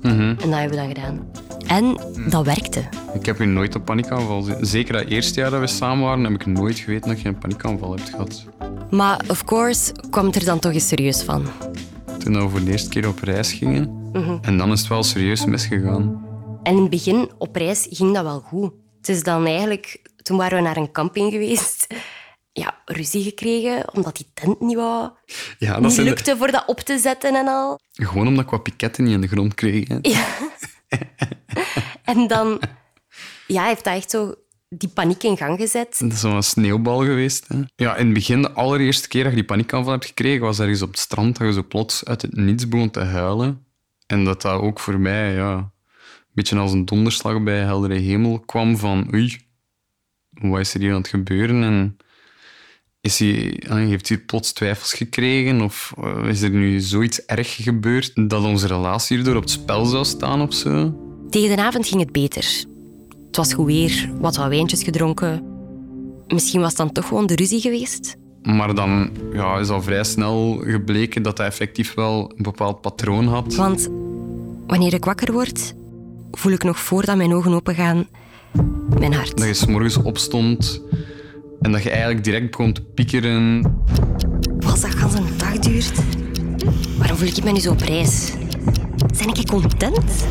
Mhm. 0.03 0.21
En 0.21 0.37
dat 0.37 0.59
hebben 0.59 0.71
we 0.71 0.77
dan 0.77 0.89
gedaan. 0.89 1.27
En 1.67 1.97
dat 2.31 2.45
werkte. 2.45 2.89
Ik 3.15 3.27
heb 3.27 3.39
je 3.39 3.45
nooit 3.45 3.75
een 3.75 3.85
paniekaanval 3.85 4.43
gezien. 4.43 4.67
Zeker 4.67 4.93
dat 4.93 5.05
eerste 5.05 5.41
jaar 5.41 5.51
dat 5.51 5.61
we 5.61 5.67
samen 5.67 6.05
waren, 6.05 6.25
heb 6.25 6.33
ik 6.33 6.47
nooit 6.47 6.79
geweten 6.79 7.09
dat 7.09 7.21
je 7.21 7.29
een 7.29 7.39
paniekaanval 7.39 7.91
hebt 7.91 8.11
gehad. 8.11 8.45
Maar 8.91 9.21
of 9.29 9.45
course 9.45 9.93
kwam 10.11 10.27
het 10.27 10.37
er 10.37 10.45
dan 10.45 10.59
toch 10.59 10.73
eens 10.73 10.89
serieus 10.89 11.23
van. 11.23 11.47
Toen 12.19 12.33
we 12.33 12.49
voor 12.49 12.65
de 12.65 12.71
eerste 12.71 12.89
keer 12.89 13.09
op 13.09 13.19
reis 13.19 13.53
gingen. 13.53 14.11
Mhm. 14.13 14.39
En 14.43 14.59
dan 14.59 14.73
is 14.73 14.79
het 14.79 14.89
wel 14.89 15.03
serieus 15.03 15.45
misgegaan. 15.45 16.27
En 16.63 16.75
in 16.75 16.81
het 16.81 16.91
begin 16.91 17.31
op 17.39 17.57
reis 17.57 17.87
ging 17.91 18.15
dat 18.15 18.23
wel 18.23 18.41
goed. 18.41 18.73
Het 18.97 19.09
is 19.09 19.23
dan 19.23 19.47
eigenlijk, 19.47 20.03
toen 20.23 20.37
waren 20.37 20.59
we 20.59 20.65
naar 20.65 20.77
een 20.77 20.93
camping 20.93 21.33
geweest, 21.33 21.87
ja, 22.59 22.79
ruzie 22.85 23.23
gekregen 23.23 23.95
omdat 23.95 24.17
die 24.17 24.27
tent 24.35 24.61
niet, 24.61 24.77
wou, 24.77 25.11
Ja, 25.59 25.73
dat 25.73 25.83
niet 25.83 25.97
de- 25.97 26.03
lukte 26.03 26.37
voor 26.37 26.51
dat 26.51 26.65
op 26.67 26.81
te 26.81 26.99
zetten 26.99 27.35
en 27.35 27.47
al. 27.49 27.79
Gewoon 27.93 28.27
omdat 28.27 28.45
ik 28.45 28.51
wat 28.51 28.63
piketten 28.63 29.05
niet 29.05 29.13
in 29.15 29.21
de 29.21 29.27
grond 29.29 29.55
kreeg. 29.55 29.89
hè. 29.89 29.99
Ja. 30.03 30.27
en 32.13 32.27
dan 32.27 32.61
ja, 33.47 33.65
heeft 33.65 33.85
dat 33.85 33.95
echt 33.95 34.11
zo 34.11 34.35
die 34.69 34.89
paniek 34.89 35.23
in 35.23 35.37
gang 35.37 35.59
gezet. 35.61 35.97
Dat 35.99 36.13
is 36.13 36.21
zo'n 36.21 36.43
sneeuwbal 36.43 36.99
geweest. 37.05 37.49
Hè. 37.49 37.61
Ja, 37.77 37.97
in 37.97 38.05
het 38.05 38.15
begin, 38.15 38.43
de 38.43 38.51
allereerste 38.53 39.09
keer 39.09 39.23
dat 39.23 39.33
je 39.33 39.39
die 39.39 39.47
paniekaanval 39.47 39.93
hebt 39.93 40.07
gekregen, 40.07 40.41
was 40.41 40.59
ergens 40.61 40.83
op 40.83 40.91
het 40.91 40.99
strand 40.99 41.39
dat 41.39 41.47
je 41.47 41.53
zo 41.53 41.63
plots 41.69 42.05
uit 42.05 42.23
het 42.23 42.37
niets 42.37 42.69
begon 42.69 42.91
te 42.91 43.01
huilen. 43.01 43.65
En 44.07 44.25
dat 44.25 44.43
dat 44.43 44.61
ook 44.61 44.81
voor 44.81 44.99
mij 44.99 45.33
ja, 45.35 45.53
een 45.57 45.71
beetje 46.35 46.59
als 46.59 46.73
een 46.73 46.85
donderslag 46.85 47.43
bij 47.43 47.59
heldere 47.61 47.95
hemel 47.95 48.39
kwam 48.41 48.77
van 48.77 49.09
oei, 49.15 49.41
wat 50.31 50.61
is 50.61 50.75
er 50.75 50.81
hier 50.81 50.91
aan 50.93 50.99
het 50.99 51.09
gebeuren? 51.09 51.63
En 51.63 51.97
is 53.09 53.19
hij, 53.19 53.63
ah, 53.69 53.77
heeft 53.77 54.09
hij 54.09 54.19
plots 54.19 54.53
twijfels 54.53 54.93
gekregen? 54.93 55.61
Of 55.61 55.95
eh, 56.03 56.29
is 56.29 56.43
er 56.43 56.51
nu 56.51 56.81
zoiets 56.81 57.25
erg 57.25 57.55
gebeurd 57.55 58.13
dat 58.15 58.45
onze 58.45 58.67
relatie 58.67 59.17
hierdoor 59.17 59.37
op 59.37 59.43
het 59.43 59.51
spel 59.51 59.85
zou 59.85 60.05
staan 60.05 60.41
of 60.41 60.55
zo? 60.55 60.95
Tegen 61.31 61.57
de 61.57 61.63
avond 61.63 61.87
ging 61.87 62.01
het 62.01 62.13
beter. 62.13 62.65
Het 63.27 63.37
was 63.37 63.53
goed 63.53 63.67
weer, 63.67 64.11
wat 64.21 64.37
wat 64.37 64.49
wijntjes 64.49 64.83
gedronken. 64.83 65.43
Misschien 66.27 66.61
was 66.61 66.69
het 66.69 66.79
dan 66.79 66.93
toch 66.93 67.07
gewoon 67.07 67.27
de 67.27 67.35
ruzie 67.35 67.61
geweest. 67.61 68.17
Maar 68.43 68.75
dan 68.75 69.11
ja, 69.33 69.59
is 69.59 69.69
al 69.69 69.83
vrij 69.83 70.05
snel 70.05 70.61
gebleken 70.65 71.23
dat 71.23 71.39
hij 71.39 71.47
effectief 71.47 71.95
wel 71.95 72.33
een 72.37 72.43
bepaald 72.43 72.81
patroon 72.81 73.27
had. 73.27 73.55
Want 73.55 73.89
wanneer 74.67 74.95
ik 74.95 75.05
wakker 75.05 75.33
word, 75.33 75.75
voel 76.31 76.53
ik 76.53 76.63
nog 76.63 76.79
voordat 76.79 77.17
mijn 77.17 77.35
ogen 77.35 77.53
opengaan 77.53 78.07
mijn 78.99 79.13
hart. 79.13 79.37
Dat 79.37 79.47
je 79.47 79.55
's 79.55 79.67
morgens 79.67 79.97
opstond 79.97 80.83
en 81.61 81.73
dat 81.73 81.83
je 81.83 81.91
eigenlijk 81.91 82.25
direct 82.25 82.51
begon 82.51 82.73
te 82.73 82.83
piekeren. 82.83 83.63
Als 84.67 84.81
dat 84.81 84.95
gans 84.95 85.15
een 85.15 85.27
dag 85.37 85.59
duurt, 85.59 86.01
waarom 86.99 87.17
voel 87.17 87.29
ik 87.29 87.45
me 87.45 87.51
nu 87.51 87.61
zo 87.61 87.71
op 87.71 87.81
reis? 87.81 88.33
Ben 89.19 89.29
ik 89.29 89.47
content? 89.47 90.27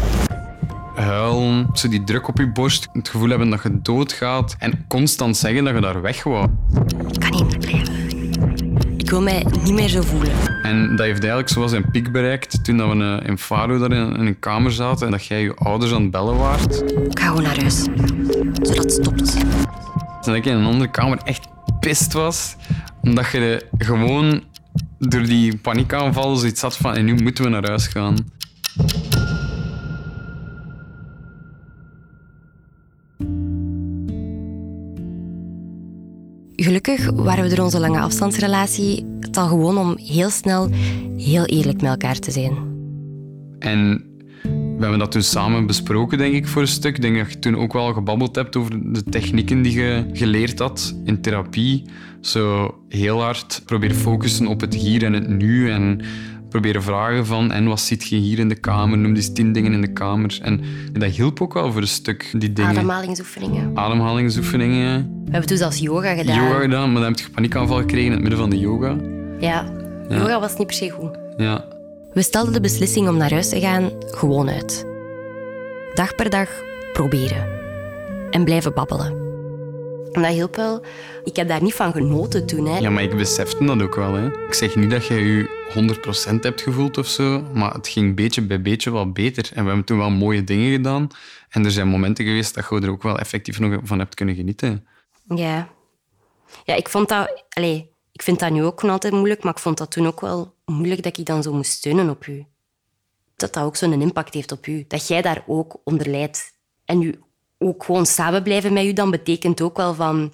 Huilen, 0.96 1.70
zo 1.74 1.88
die 1.90 2.04
druk 2.04 2.28
op 2.28 2.38
je 2.38 2.52
borst, 2.52 2.88
het 2.94 3.10
gevoel 3.10 3.30
hebben 3.30 3.50
dat 3.50 3.64
je 3.64 3.82
doodgaat 3.82 4.56
en 4.60 4.86
constant 4.88 5.38
zeggen 5.38 5.64
dat 5.64 5.76
je 5.76 5.82
daar 5.82 6.02
weg 6.02 6.24
wou. 6.24 6.48
Ik 7.12 7.20
kan 7.20 7.32
niet 7.32 7.48
meer 7.48 7.58
blijven. 7.58 7.96
Ik 8.98 9.10
wil 9.10 9.22
mij 9.22 9.46
niet 9.64 9.74
meer 9.74 9.90
zo 9.90 10.02
voelen. 10.02 10.32
En 10.64 10.90
dat 10.90 11.06
heeft 11.06 11.20
eigenlijk 11.20 11.50
zo 11.50 11.68
zijn 11.68 11.92
piek 11.92 12.12
bereikt 12.12 12.64
toen 12.64 12.78
dat 12.78 12.94
we 12.94 13.20
eh, 13.22 13.30
in 13.30 13.38
Faro 13.38 13.78
daar 13.78 13.92
in, 13.92 14.16
in 14.16 14.26
een 14.26 14.40
kamer 14.40 14.72
zaten 14.72 15.06
en 15.06 15.12
dat 15.12 15.26
jij 15.26 15.42
je 15.42 15.56
ouders 15.56 15.94
aan 15.94 16.02
het 16.02 16.12
bellen 16.12 16.38
waart. 16.38 16.82
Ik 17.10 17.20
ga 17.20 17.28
gewoon 17.28 17.44
naar 17.44 17.60
huis, 17.60 17.84
zodat 18.62 18.84
het 18.84 18.92
stopt. 18.92 19.38
Dat 20.28 20.36
ik 20.36 20.46
in 20.46 20.56
een 20.56 20.66
andere 20.66 20.92
kamer 20.92 21.18
echt 21.24 21.48
pist 21.80 22.14
was, 22.14 22.56
omdat 23.02 23.32
je 23.32 23.66
gewoon 23.78 24.44
door 25.00 25.24
die 25.24 25.58
paniekaanval 25.58 26.36
zoiets 26.36 26.62
had 26.62 26.78
van 26.78 26.96
en 26.96 27.06
nu 27.06 27.14
moeten 27.14 27.44
we 27.44 27.50
naar 27.50 27.68
huis 27.68 27.88
gaan. 27.88 28.16
Gelukkig 36.56 37.10
waren 37.14 37.44
we 37.44 37.56
door 37.56 37.66
onze 37.66 37.80
lange 37.80 38.00
afstandsrelatie 38.00 39.06
het 39.20 39.38
al 39.38 39.48
gewoon 39.48 39.78
om 39.78 39.98
heel 39.98 40.30
snel 40.30 40.70
heel 41.18 41.46
eerlijk 41.46 41.82
met 41.82 41.92
elkaar 41.92 42.20
te 42.20 42.32
zijn. 42.32 42.58
En 43.60 44.06
we 44.78 44.82
hebben 44.84 45.00
dat 45.00 45.12
toen 45.12 45.22
samen 45.22 45.66
besproken, 45.66 46.18
denk 46.18 46.34
ik, 46.34 46.48
voor 46.48 46.62
een 46.62 46.68
stuk. 46.68 46.96
Ik 46.96 47.02
denk 47.02 47.18
dat 47.18 47.32
je 47.32 47.40
toen 47.40 47.56
ook 47.58 47.74
wel 47.74 47.94
gebabbeld 47.94 48.36
hebt 48.36 48.56
over 48.56 48.94
de 48.94 49.04
technieken 49.04 49.62
die 49.62 49.74
je 49.80 50.06
geleerd 50.14 50.60
had 50.60 50.96
in 51.06 51.22
therapie. 51.22 51.84
Zo 52.22 52.76
heel 52.90 53.22
hard 53.22 53.62
proberen 53.66 53.96
focussen 53.96 54.48
op 54.48 54.62
het 54.62 54.74
hier 54.74 55.04
en 55.04 55.14
het 55.14 55.28
nu 55.30 55.72
en 55.72 56.02
proberen 56.50 56.84
vragen 56.84 57.26
van 57.26 57.52
en 57.52 57.68
wat 57.68 57.80
ziet 57.80 58.08
je 58.08 58.16
hier 58.16 58.40
in 58.40 58.50
de 58.50 58.56
kamer? 58.60 58.98
Noem 58.98 59.16
eens 59.16 59.34
tien 59.34 59.52
dingen 59.54 59.74
in 59.74 59.82
de 59.82 59.94
kamer. 59.94 60.40
En 60.42 60.62
dat 60.94 61.12
hielp 61.12 61.42
ook 61.42 61.54
wel 61.54 61.72
voor 61.72 61.82
een 61.82 61.88
stuk, 61.88 62.34
die 62.38 62.54
dingen. 62.54 62.72
Ademhalingsoefeningen. 62.72 63.72
Ademhalingsoefeningen. 63.74 65.02
We 65.26 65.32
hebben 65.32 65.50
toen 65.50 65.58
zelfs 65.58 65.80
yoga 65.80 66.16
gedaan. 66.16 66.44
Yoga 66.44 66.60
gedaan, 66.60 66.92
maar 66.92 67.02
dan 67.02 67.12
heb 67.12 67.20
je 67.20 67.30
paniekaanval 67.30 67.78
gekregen 67.78 68.06
in 68.06 68.12
het 68.12 68.22
midden 68.22 68.40
van 68.40 68.50
de 68.50 68.58
yoga. 68.60 68.96
Ja, 69.40 69.72
Ja. 70.10 70.18
yoga 70.18 70.40
was 70.40 70.58
niet 70.58 70.68
per 70.68 70.76
se 70.76 70.90
goed. 70.90 71.18
Ja. 71.38 71.66
We 72.18 72.24
stelden 72.24 72.54
de 72.54 72.62
beslissing 72.62 73.08
om 73.08 73.18
naar 73.18 73.32
huis 73.32 73.50
te 73.50 73.60
gaan 73.60 73.92
gewoon 74.08 74.50
uit. 74.50 74.86
Dag 75.94 76.16
per 76.16 76.30
dag 76.30 76.50
proberen. 76.94 77.60
En 78.32 78.44
blijven 78.44 78.74
babbelen. 78.74 79.12
En 80.12 80.22
dat 80.22 80.32
hielp 80.32 80.56
wel. 80.56 80.86
Ik 81.24 81.36
heb 81.36 81.48
daar 81.48 81.62
niet 81.62 81.74
van 81.74 81.92
genoten 81.92 82.46
toen. 82.46 82.66
Hè. 82.66 82.78
Ja, 82.78 82.90
maar 82.90 83.04
ik 83.04 83.18
besefte 83.18 83.66
dat 83.66 83.82
ook 83.82 83.96
wel. 83.96 84.14
Hè. 84.14 84.46
Ik 84.46 84.54
zeg 84.54 84.76
niet 84.76 84.90
dat 84.90 85.06
je 85.06 85.14
je 85.14 86.30
100% 86.34 86.40
hebt 86.40 86.62
gevoeld 86.62 86.98
of 86.98 87.08
zo, 87.08 87.42
maar 87.54 87.74
het 87.74 87.88
ging 87.88 88.16
beetje 88.16 88.42
bij 88.42 88.62
beetje 88.62 88.92
wel 88.92 89.12
beter. 89.12 89.50
En 89.54 89.62
we 89.62 89.68
hebben 89.68 89.86
toen 89.86 89.98
wel 89.98 90.10
mooie 90.10 90.44
dingen 90.44 90.72
gedaan. 90.72 91.08
En 91.50 91.66
er 91.66 91.72
zijn 91.72 91.88
momenten 91.88 92.26
geweest 92.26 92.56
dat 92.56 92.68
je 92.70 92.82
er 92.82 92.90
ook 92.90 93.04
wel 93.04 93.20
effectief 93.20 93.60
nog 93.60 93.80
van 93.84 94.00
hebt 94.00 94.16
kunnen 94.16 94.36
genieten. 94.36 94.88
Ja. 95.36 95.70
Ja, 96.64 96.76
ik 96.76 96.90
vond 96.90 97.10
dat... 97.10 97.44
Allee, 97.50 97.92
ik 98.12 98.22
vind 98.22 98.40
dat 98.40 98.52
nu 98.52 98.64
ook 98.64 98.82
nog 98.82 98.92
altijd 98.92 99.14
moeilijk, 99.14 99.44
maar 99.44 99.54
ik 99.54 99.60
vond 99.60 99.78
dat 99.78 99.92
toen 99.92 100.08
ook 100.08 100.22
wel 100.22 100.56
moeilijk 100.72 101.04
dat 101.04 101.18
ik 101.18 101.26
dan 101.26 101.44
zo 101.44 101.54
moest 101.54 101.72
steunen 101.72 102.10
op 102.10 102.26
u. 102.26 102.46
Dat 103.36 103.54
dat 103.54 103.64
ook 103.64 103.76
zo'n 103.76 104.02
impact 104.02 104.34
heeft 104.34 104.52
op 104.52 104.68
u. 104.68 104.86
Dat 104.88 105.08
jij 105.08 105.22
daar 105.22 105.44
ook 105.48 105.76
onder 105.84 106.10
lijdt. 106.10 106.54
En 106.86 107.02
u 107.02 107.20
ook 107.58 107.84
gewoon 107.84 108.06
samen 108.06 108.44
blijven 108.44 108.74
met 108.74 108.86
u, 108.86 108.94
dan 108.94 109.12
betekent 109.12 109.62
ook 109.62 109.78
wel 109.78 109.94
van... 109.94 110.34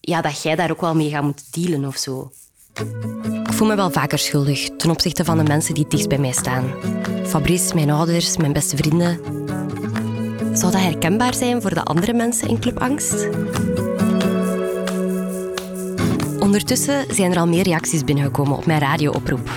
Ja, 0.00 0.20
dat 0.20 0.42
jij 0.42 0.54
daar 0.54 0.70
ook 0.70 0.80
wel 0.80 0.94
mee 0.94 1.10
gaat 1.10 1.22
moeten 1.22 1.46
dealen 1.50 1.84
of 1.84 1.96
zo. 1.96 2.32
Ik 3.44 3.52
voel 3.52 3.68
me 3.68 3.74
wel 3.74 3.90
vaker 3.90 4.18
schuldig 4.18 4.68
ten 4.76 4.90
opzichte 4.90 5.24
van 5.24 5.38
de 5.38 5.44
mensen 5.44 5.74
die 5.74 5.88
dichtst 5.88 6.08
bij 6.08 6.18
mij 6.18 6.32
staan. 6.32 6.74
Fabrice, 7.24 7.74
mijn 7.74 7.90
ouders, 7.90 8.36
mijn 8.36 8.52
beste 8.52 8.76
vrienden. 8.76 9.20
Zou 10.56 10.72
dat 10.72 10.80
herkenbaar 10.80 11.34
zijn 11.34 11.62
voor 11.62 11.74
de 11.74 11.84
andere 11.84 12.12
mensen 12.12 12.48
in 12.48 12.60
Club 12.60 12.78
Angst? 12.78 13.28
Ondertussen 16.46 17.14
zijn 17.14 17.32
er 17.32 17.38
al 17.38 17.46
meer 17.46 17.62
reacties 17.62 18.04
binnengekomen 18.04 18.56
op 18.56 18.66
mijn 18.66 18.80
radiooproep. 18.80 19.50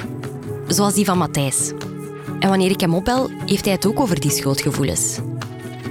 Zoals 0.67 0.93
die 0.93 1.05
van 1.05 1.17
Matthijs. 1.17 1.71
En 2.39 2.49
wanneer 2.49 2.71
ik 2.71 2.79
hem 2.79 2.93
opbel, 2.93 3.29
heeft 3.45 3.65
hij 3.65 3.73
het 3.73 3.85
ook 3.85 3.99
over 3.99 4.19
die 4.19 4.31
schuldgevoelens. 4.31 5.17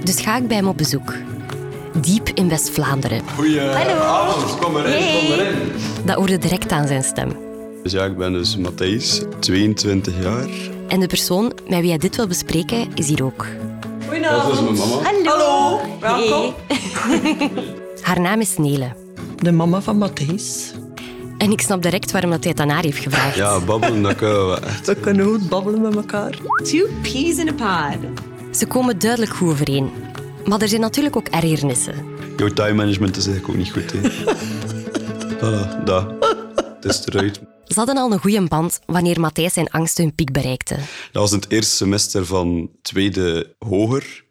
Dus 0.03 0.19
ga 0.19 0.37
ik 0.37 0.47
bij 0.47 0.57
hem 0.57 0.67
op 0.67 0.77
bezoek. 0.77 1.13
Diep 2.01 2.29
in 2.33 2.49
West-Vlaanderen. 2.49 3.21
Goedenavond, 3.35 4.59
kom 4.59 4.77
erin, 4.77 5.03
kom 5.19 5.31
erin. 5.31 5.55
Dat 6.05 6.15
hoorde 6.15 6.37
direct 6.37 6.71
aan 6.71 6.87
zijn 6.87 7.03
stem. 7.03 7.31
Dus 7.83 7.91
ja, 7.91 8.05
ik 8.05 8.17
ben 8.17 8.33
dus 8.33 8.57
Matthijs, 8.57 9.21
22 9.39 10.13
jaar. 10.21 10.49
En 10.87 10.99
de 10.99 11.07
persoon 11.07 11.53
met 11.67 11.79
wie 11.79 11.89
hij 11.89 11.97
dit 11.97 12.15
wil 12.15 12.27
bespreken 12.27 12.87
is 12.95 13.07
hier 13.07 13.23
ook. 13.23 13.45
Dat 14.21 14.53
is 14.53 14.61
mijn 14.61 14.77
mama. 14.77 15.11
Hallo. 15.23 15.79
Welkom. 15.99 16.53
Haar 18.01 18.21
naam 18.21 18.39
is 18.39 18.57
Nele. 18.57 18.95
De 19.35 19.51
mama 19.51 19.81
van 19.81 19.97
Matthijs. 19.97 20.73
En 21.39 21.51
ik 21.51 21.61
snap 21.61 21.81
direct 21.81 22.11
waarom 22.11 22.31
dat 22.31 22.43
hij 22.43 22.51
het 22.51 22.61
aan 22.61 22.69
haar 22.69 22.83
heeft 22.83 22.97
gevraagd. 22.97 23.35
Ja, 23.35 23.59
babbelen, 23.59 24.01
dat 24.01 24.15
kunnen 24.15 24.49
we 24.49 24.59
echt. 24.59 24.87
We 24.87 24.95
kunnen 24.95 25.25
goed 25.25 25.49
babbelen 25.49 25.81
met 25.81 25.95
elkaar. 25.95 26.37
Two 26.63 26.87
peas 27.01 27.37
in 27.37 27.49
a 27.49 27.53
pod. 27.53 27.99
Ze 28.57 28.65
komen 28.67 28.99
duidelijk 28.99 29.31
goed 29.31 29.49
overeen. 29.49 29.91
Maar 30.45 30.61
er 30.61 30.67
zijn 30.67 30.81
natuurlijk 30.81 31.15
ook 31.15 31.27
ergernissen. 31.27 31.93
Jouw 32.37 32.47
time 32.49 32.73
management 32.73 33.17
is 33.17 33.27
eigenlijk 33.27 33.49
ook 33.49 33.63
niet 33.63 33.71
goed, 33.71 33.91
hè. 33.91 33.99
voilà, 35.39 35.83
dat. 35.83 36.05
Het 36.81 36.85
is 36.85 37.05
eruit. 37.05 37.39
Ze 37.65 37.75
hadden 37.75 37.97
al 37.97 38.11
een 38.11 38.19
goede 38.19 38.47
band 38.47 38.79
wanneer 38.85 39.19
Matthijs 39.19 39.53
zijn 39.53 39.69
angsten 39.69 40.03
hun 40.03 40.15
piek 40.15 40.31
bereikte. 40.31 40.75
Dat 41.11 41.21
was 41.21 41.31
in 41.31 41.39
het 41.39 41.51
eerste 41.51 41.75
semester 41.75 42.25
van 42.25 42.69
tweede 42.81 43.55
hoger. 43.59 44.23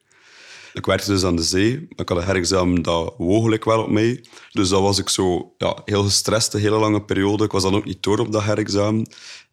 Ik 0.72 0.86
werkte 0.86 1.10
dus 1.10 1.24
aan 1.24 1.36
de 1.36 1.42
zee. 1.42 1.86
Ik 1.96 2.08
had 2.08 2.18
een 2.18 2.24
herexamen 2.24 2.82
dat 2.82 3.14
woog 3.18 3.52
ik 3.52 3.64
wel 3.64 3.82
op 3.82 3.90
mij. 3.90 4.24
Dus 4.52 4.68
dat 4.68 4.80
was 4.80 4.98
ik 4.98 5.08
zo 5.08 5.54
ja, 5.58 5.82
heel 5.84 6.02
gestrest, 6.02 6.54
een 6.54 6.60
hele 6.60 6.78
lange 6.78 7.02
periode. 7.02 7.44
Ik 7.44 7.52
was 7.52 7.62
dan 7.62 7.74
ook 7.74 7.84
niet 7.84 8.02
door 8.02 8.18
op 8.18 8.32
dat 8.32 8.42
herexamen. 8.42 9.06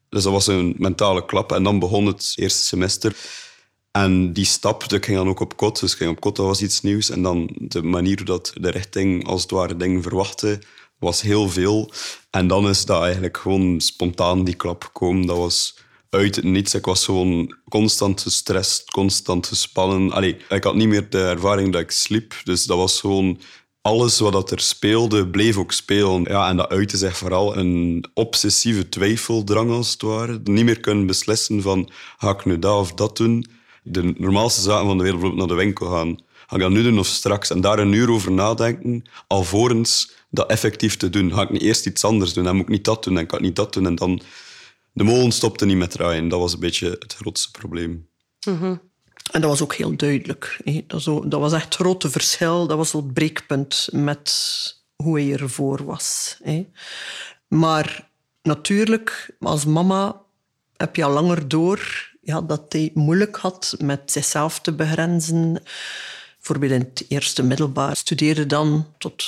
Dus 0.09 0.23
dat 0.23 0.33
was 0.33 0.47
een 0.47 0.75
mentale 0.77 1.25
klap. 1.25 1.51
En 1.51 1.63
dan 1.63 1.79
begon 1.79 2.05
het 2.05 2.33
eerste 2.35 2.63
semester. 2.63 3.15
En 3.91 4.33
die 4.33 4.45
stap, 4.45 4.83
ik 4.83 5.05
ging 5.05 5.17
dan 5.17 5.27
ook 5.27 5.39
op 5.39 5.57
kot. 5.57 5.79
Dus 5.79 5.91
ik 5.91 5.97
ging 5.97 6.11
op 6.11 6.19
kot, 6.19 6.35
dat 6.35 6.45
was 6.45 6.61
iets 6.61 6.81
nieuws. 6.81 7.09
En 7.09 7.21
dan 7.21 7.49
de 7.57 7.83
manier 7.83 8.25
dat 8.25 8.51
de 8.55 8.69
richting, 8.69 9.27
als 9.27 9.41
het 9.41 9.51
ware, 9.51 9.77
dingen 9.77 10.01
verwachtte, 10.01 10.61
was 10.99 11.21
heel 11.21 11.49
veel. 11.49 11.91
En 12.29 12.47
dan 12.47 12.69
is 12.69 12.85
dat 12.85 13.03
eigenlijk 13.03 13.37
gewoon 13.37 13.81
spontaan 13.81 14.43
die 14.43 14.55
klap 14.55 14.83
gekomen. 14.83 15.25
Dat 15.25 15.37
was 15.37 15.77
uit 16.15 16.43
niets. 16.43 16.73
Ik 16.73 16.85
was 16.85 17.05
gewoon 17.05 17.55
constant 17.69 18.21
gestrest, 18.21 18.91
constant 18.91 19.47
gespannen. 19.47 20.11
Allee, 20.11 20.37
ik 20.49 20.63
had 20.63 20.75
niet 20.75 20.87
meer 20.87 21.09
de 21.09 21.21
ervaring 21.21 21.73
dat 21.73 21.81
ik 21.81 21.91
sliep. 21.91 22.33
Dus 22.43 22.65
dat 22.65 22.77
was 22.77 22.99
gewoon... 22.99 23.39
Alles 23.81 24.19
wat 24.19 24.51
er 24.51 24.59
speelde, 24.59 25.27
bleef 25.27 25.57
ook 25.57 25.71
spelen. 25.71 26.23
Ja, 26.23 26.49
en 26.49 26.57
dat 26.57 26.69
uitte 26.69 26.97
zich 26.97 27.17
vooral 27.17 27.57
een 27.57 28.05
obsessieve 28.13 28.89
twijfeldrang, 28.89 29.71
als 29.71 29.91
het 29.91 30.01
ware. 30.01 30.39
Niet 30.43 30.65
meer 30.65 30.79
kunnen 30.79 31.05
beslissen 31.05 31.61
van, 31.61 31.89
ga 32.17 32.29
ik 32.29 32.45
nu 32.45 32.59
dat 32.59 32.79
of 32.79 32.93
dat 32.93 33.17
doen? 33.17 33.45
De 33.83 34.13
normaalste 34.17 34.61
zaken 34.61 34.87
van 34.87 34.97
de 34.97 35.03
wereld, 35.03 35.21
bijvoorbeeld 35.21 35.49
naar 35.49 35.57
de 35.57 35.63
winkel 35.63 35.87
gaan. 35.87 36.19
Ga 36.47 36.55
ik 36.55 36.61
dat 36.61 36.71
nu 36.71 36.83
doen 36.83 36.99
of 36.99 37.07
straks? 37.07 37.49
En 37.49 37.61
daar 37.61 37.79
een 37.79 37.93
uur 37.93 38.11
over 38.11 38.31
nadenken, 38.31 39.03
alvorens 39.27 40.11
dat 40.29 40.49
effectief 40.49 40.97
te 40.97 41.09
doen. 41.09 41.33
Ga 41.33 41.41
ik 41.41 41.49
niet 41.49 41.61
eerst 41.61 41.85
iets 41.85 42.03
anders 42.03 42.33
doen? 42.33 42.43
Dan 42.43 42.55
moet 42.55 42.65
ik 42.65 42.71
niet 42.71 42.85
dat 42.85 43.03
doen 43.03 43.17
en 43.17 43.25
kan 43.25 43.39
ik 43.39 43.45
niet 43.45 43.55
dat 43.55 43.73
doen. 43.73 43.85
En 43.85 43.95
dan... 43.95 44.21
De 44.95 45.03
molen 45.03 45.31
stopte 45.31 45.65
niet 45.65 45.77
met 45.77 45.91
draaien. 45.91 46.27
Dat 46.27 46.39
was 46.39 46.53
een 46.53 46.59
beetje 46.59 46.95
het 46.99 47.13
grootste 47.13 47.51
probleem. 47.51 48.07
Mhm. 48.47 48.75
En 49.31 49.41
dat 49.41 49.49
was 49.49 49.61
ook 49.61 49.75
heel 49.75 49.95
duidelijk. 49.95 50.61
Dat, 50.87 51.39
was 51.39 51.53
echt 51.53 51.63
het 51.63 51.75
grote 51.75 52.09
verschil. 52.09 52.67
Dat 52.67 52.77
was 52.77 52.91
het 52.91 53.13
breekpunt 53.13 53.89
met 53.91 54.83
hoe 54.95 55.19
hij 55.19 55.39
ervoor 55.39 55.85
was. 55.85 56.37
Maar 57.47 58.09
natuurlijk, 58.41 59.35
als 59.39 59.65
mama 59.65 60.21
heb 60.77 60.95
je 60.95 61.03
al 61.03 61.11
langer 61.11 61.47
door 61.47 62.13
ja, 62.21 62.41
dat 62.41 62.73
hij 62.73 62.91
moeilijk 62.93 63.35
had 63.35 63.75
met 63.77 64.11
zichzelf 64.11 64.59
te 64.59 64.73
begrenzen. 64.73 65.63
Bijvoorbeeld 66.35 66.71
in 66.71 66.79
het 66.79 67.05
eerste 67.07 67.43
middelbaar 67.43 67.95
studeerde 67.95 68.45
dan 68.45 68.93
tot 68.97 69.23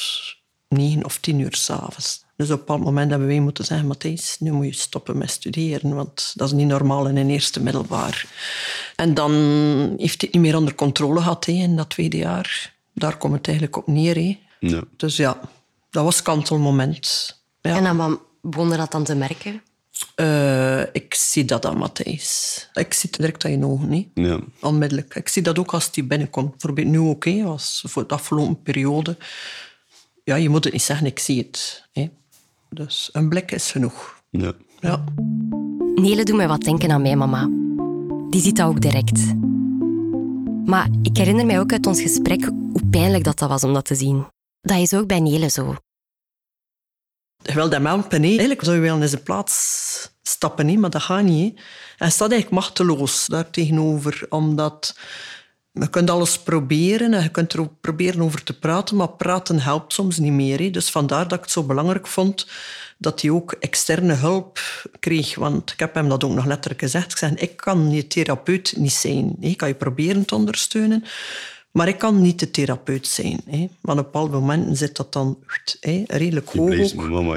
negen 0.67 1.05
of 1.05 1.17
tien 1.17 1.39
uur 1.39 1.55
s'avonds. 1.55 2.25
Dus 2.37 2.45
op 2.51 2.51
een 2.51 2.65
bepaald 2.65 2.83
moment 2.83 3.09
hebben 3.09 3.27
wij 3.27 3.39
moeten 3.39 3.65
zeggen, 3.65 3.87
Matthijs, 3.87 4.35
nu 4.39 4.51
moet 4.51 4.65
je 4.65 4.73
stoppen 4.73 5.17
met 5.17 5.31
studeren, 5.31 5.95
want 5.95 6.33
dat 6.35 6.47
is 6.47 6.53
niet 6.53 6.67
normaal 6.67 7.07
in 7.07 7.17
een 7.17 7.29
eerste 7.29 7.61
middelbaar. 7.61 8.25
En 8.95 9.13
dan 9.13 9.31
heeft 9.97 10.21
hij 10.21 10.29
het 10.29 10.33
niet 10.33 10.41
meer 10.41 10.57
onder 10.57 10.75
controle 10.75 11.19
gehad 11.19 11.45
hè, 11.45 11.51
in 11.51 11.75
dat 11.75 11.89
tweede 11.89 12.17
jaar. 12.17 12.73
Daar 12.93 13.17
komt 13.17 13.33
het 13.33 13.47
eigenlijk 13.47 13.77
op 13.77 13.87
neer. 13.87 14.15
Hè. 14.15 14.39
Ja. 14.59 14.83
Dus 14.95 15.15
ja, 15.15 15.39
dat 15.89 16.03
was 16.03 16.21
kantelmoment. 16.21 17.35
Ja. 17.61 17.75
En 17.75 17.83
dan 17.83 17.97
wat 17.97 18.19
begon 18.41 18.69
je 18.69 18.77
dat 18.77 18.91
dan 18.91 19.03
te 19.03 19.15
merken? 19.15 19.61
Eh, 20.15 20.81
ik 20.81 21.13
zie 21.13 21.45
dat 21.45 21.65
aan 21.65 21.77
Matthijs. 21.77 22.69
Ik 22.73 22.93
zie 22.93 23.09
het 23.09 23.19
direct 23.19 23.45
aan 23.45 23.51
je 23.51 23.65
ogen, 23.65 23.91
hè. 23.91 24.09
Ja. 24.13 24.39
onmiddellijk. 24.61 25.15
Ik 25.15 25.27
zie 25.27 25.41
dat 25.41 25.59
ook 25.59 25.73
als 25.73 25.89
hij 25.93 26.07
binnenkomt. 26.07 26.51
Bijvoorbeeld 26.51 26.87
nu 26.87 26.99
ook, 26.99 27.25
hè, 27.25 27.43
als 27.43 27.83
voor 27.87 28.07
de 28.07 28.13
afgelopen 28.13 28.61
periode. 28.61 29.17
Ja, 30.23 30.35
je 30.35 30.49
moet 30.49 30.63
het 30.63 30.73
niet 30.73 30.81
zeggen, 30.81 31.05
ik 31.05 31.19
zie 31.19 31.37
het. 31.37 31.83
Hè. 31.91 32.09
Dus 32.69 33.09
een 33.11 33.29
blik 33.29 33.51
is 33.51 33.71
genoeg. 33.71 34.21
Ja. 34.29 34.53
Ja. 34.79 35.03
Nele 35.95 36.23
doet 36.23 36.35
mij 36.35 36.47
wat 36.47 36.61
denken 36.61 36.91
aan 36.91 37.01
mijn 37.01 37.17
mama. 37.17 37.49
Die 38.29 38.41
ziet 38.41 38.55
dat 38.55 38.67
ook 38.67 38.81
direct. 38.81 39.33
Maar 40.65 40.89
ik 41.01 41.17
herinner 41.17 41.45
mij 41.45 41.59
ook 41.59 41.71
uit 41.71 41.85
ons 41.85 42.01
gesprek 42.01 42.43
hoe 42.45 42.85
pijnlijk 42.89 43.23
dat, 43.23 43.39
dat 43.39 43.49
was 43.49 43.63
om 43.63 43.73
dat 43.73 43.85
te 43.85 43.95
zien. 43.95 44.25
Dat 44.61 44.77
is 44.77 44.93
ook 44.93 45.07
bij 45.07 45.19
Nele 45.19 45.49
zo. 45.49 45.75
Je 47.43 47.53
wil 47.53 47.69
hem 47.69 47.85
helpen. 47.85 48.21
Hè. 48.21 48.27
Eigenlijk 48.27 48.63
zou 48.63 48.75
je 48.75 48.81
wel 48.81 49.01
in 49.01 49.09
zijn 49.09 49.23
plaats 49.23 50.11
stappen, 50.21 50.79
maar 50.79 50.89
dat 50.89 51.01
gaat 51.01 51.23
niet. 51.23 51.57
Hè. 51.57 51.63
Hij 51.97 52.09
staat 52.09 52.31
eigenlijk 52.31 52.61
machteloos 52.61 53.25
daar 53.27 53.49
tegenover, 53.49 54.25
omdat 54.29 54.97
je 55.79 55.89
kunt 55.89 56.09
alles 56.09 56.39
proberen 56.39 57.13
en 57.13 57.23
je 57.23 57.29
kunt 57.29 57.53
er 57.53 57.59
ook 57.59 57.71
proberen 57.81 58.21
over 58.21 58.43
te 58.43 58.59
praten, 58.59 58.95
maar 58.95 59.09
praten 59.09 59.59
helpt 59.59 59.93
soms 59.93 60.17
niet 60.17 60.31
meer. 60.31 60.59
Hè. 60.59 60.69
Dus 60.69 60.89
vandaar 60.89 61.27
dat 61.27 61.37
ik 61.37 61.43
het 61.43 61.53
zo 61.53 61.63
belangrijk 61.63 62.07
vond 62.07 62.47
dat 62.97 63.21
hij 63.21 63.29
ook 63.31 63.51
externe 63.51 64.13
hulp 64.13 64.59
kreeg. 64.99 65.35
Want 65.35 65.71
ik 65.71 65.79
heb 65.79 65.93
hem 65.93 66.09
dat 66.09 66.23
ook 66.23 66.33
nog 66.33 66.45
letterlijk 66.45 66.81
gezegd. 66.81 67.11
Ik 67.11 67.17
zei, 67.17 67.33
ik 67.35 67.57
kan 67.57 67.91
je 67.91 68.07
therapeut 68.07 68.73
niet 68.77 68.91
zijn. 68.91 69.35
hè. 69.41 69.47
Ik 69.47 69.57
kan 69.57 69.67
je 69.67 69.73
proberen 69.73 70.25
te 70.25 70.35
ondersteunen, 70.35 71.03
maar 71.71 71.87
ik 71.87 71.97
kan 71.97 72.21
niet 72.21 72.39
de 72.39 72.51
therapeut 72.51 73.07
zijn. 73.07 73.41
Hè. 73.45 73.69
Maar 73.81 73.97
op 73.97 74.03
bepaalde 74.03 74.31
momenten 74.31 74.75
zit 74.75 74.95
dat 74.95 75.13
dan 75.13 75.37
hè, 75.79 76.03
redelijk 76.07 76.49
hoog. 76.49 76.65
bleef 76.69 76.91
ook. 76.91 76.95
mijn 76.99 77.11
mama. 77.11 77.35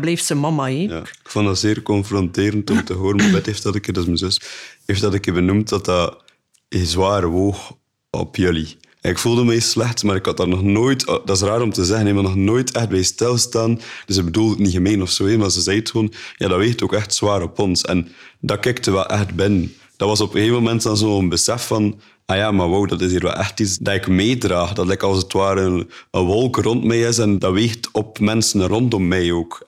hè. 0.00 0.16
Zijn 0.16 0.40
mama. 0.40 0.64
Hè. 0.64 0.70
Ja. 0.70 0.98
Ik 1.00 1.20
vond 1.22 1.46
dat 1.46 1.58
zeer 1.58 1.82
confronterend 1.82 2.70
om 2.70 2.84
te 2.84 2.92
horen. 2.92 3.16
Mijn 3.16 3.32
bed 3.32 3.46
heeft 3.46 3.62
dat 3.62 3.74
een 3.74 3.80
keer, 3.80 3.92
dat 3.94 4.02
is 4.02 4.08
mijn 4.08 4.32
zus, 4.32 4.40
heeft 4.86 5.00
dat 5.00 5.12
een 5.12 5.20
keer 5.20 5.34
benoemd 5.34 5.68
dat 5.68 5.84
dat 5.84 6.22
een 6.68 6.86
zware 6.86 7.26
woog 7.26 7.76
op 8.10 8.36
jullie. 8.36 8.76
En 9.00 9.10
ik 9.10 9.18
voelde 9.18 9.44
me 9.44 9.60
slecht, 9.60 10.02
maar 10.02 10.16
ik 10.16 10.26
had 10.26 10.36
daar 10.36 10.48
nog 10.48 10.62
nooit... 10.62 11.04
Dat 11.04 11.30
is 11.30 11.40
raar 11.40 11.62
om 11.62 11.72
te 11.72 11.84
zeggen, 11.84 12.06
hè, 12.06 12.12
maar 12.12 12.22
nog 12.22 12.36
nooit 12.36 12.72
echt 12.72 12.88
bij 12.88 13.02
stilstaan. 13.02 13.80
Dus 14.06 14.16
ik 14.16 14.24
bedoel 14.24 14.50
het 14.50 14.58
niet 14.58 14.72
gemeen 14.72 15.02
of 15.02 15.10
zo, 15.10 15.38
maar 15.38 15.50
ze 15.50 15.60
zei 15.60 15.78
het 15.78 15.90
gewoon... 15.90 16.12
Ja, 16.36 16.48
dat 16.48 16.58
weegt 16.58 16.82
ook 16.82 16.92
echt 16.92 17.14
zwaar 17.14 17.42
op 17.42 17.58
ons. 17.58 17.82
En 17.82 18.08
dat 18.40 18.60
kikte 18.60 18.90
wel 18.90 19.06
echt 19.06 19.34
binnen. 19.34 19.74
Dat 19.96 20.08
was 20.08 20.20
op 20.20 20.28
een 20.28 20.40
gegeven 20.40 20.62
moment 20.62 20.82
dan 20.82 20.96
zo'n 20.96 21.28
besef 21.28 21.66
van... 21.66 22.00
Ah 22.26 22.36
ja, 22.36 22.50
maar 22.50 22.68
wow, 22.68 22.88
dat 22.88 23.00
is 23.00 23.10
hier 23.10 23.22
wel 23.22 23.32
echt 23.32 23.60
iets 23.60 23.78
dat 23.78 23.94
ik 23.94 24.08
meedraag. 24.08 24.72
Dat 24.72 24.86
like 24.86 25.06
als 25.06 25.22
het 25.22 25.32
ware 25.32 25.60
een, 25.60 25.90
een 26.10 26.24
wolk 26.24 26.56
rond 26.56 26.84
mij 26.84 27.00
is 27.00 27.18
en 27.18 27.38
dat 27.38 27.52
weegt 27.52 27.88
op 27.92 28.18
mensen 28.18 28.66
rondom 28.66 29.08
mij 29.08 29.32
ook. 29.32 29.66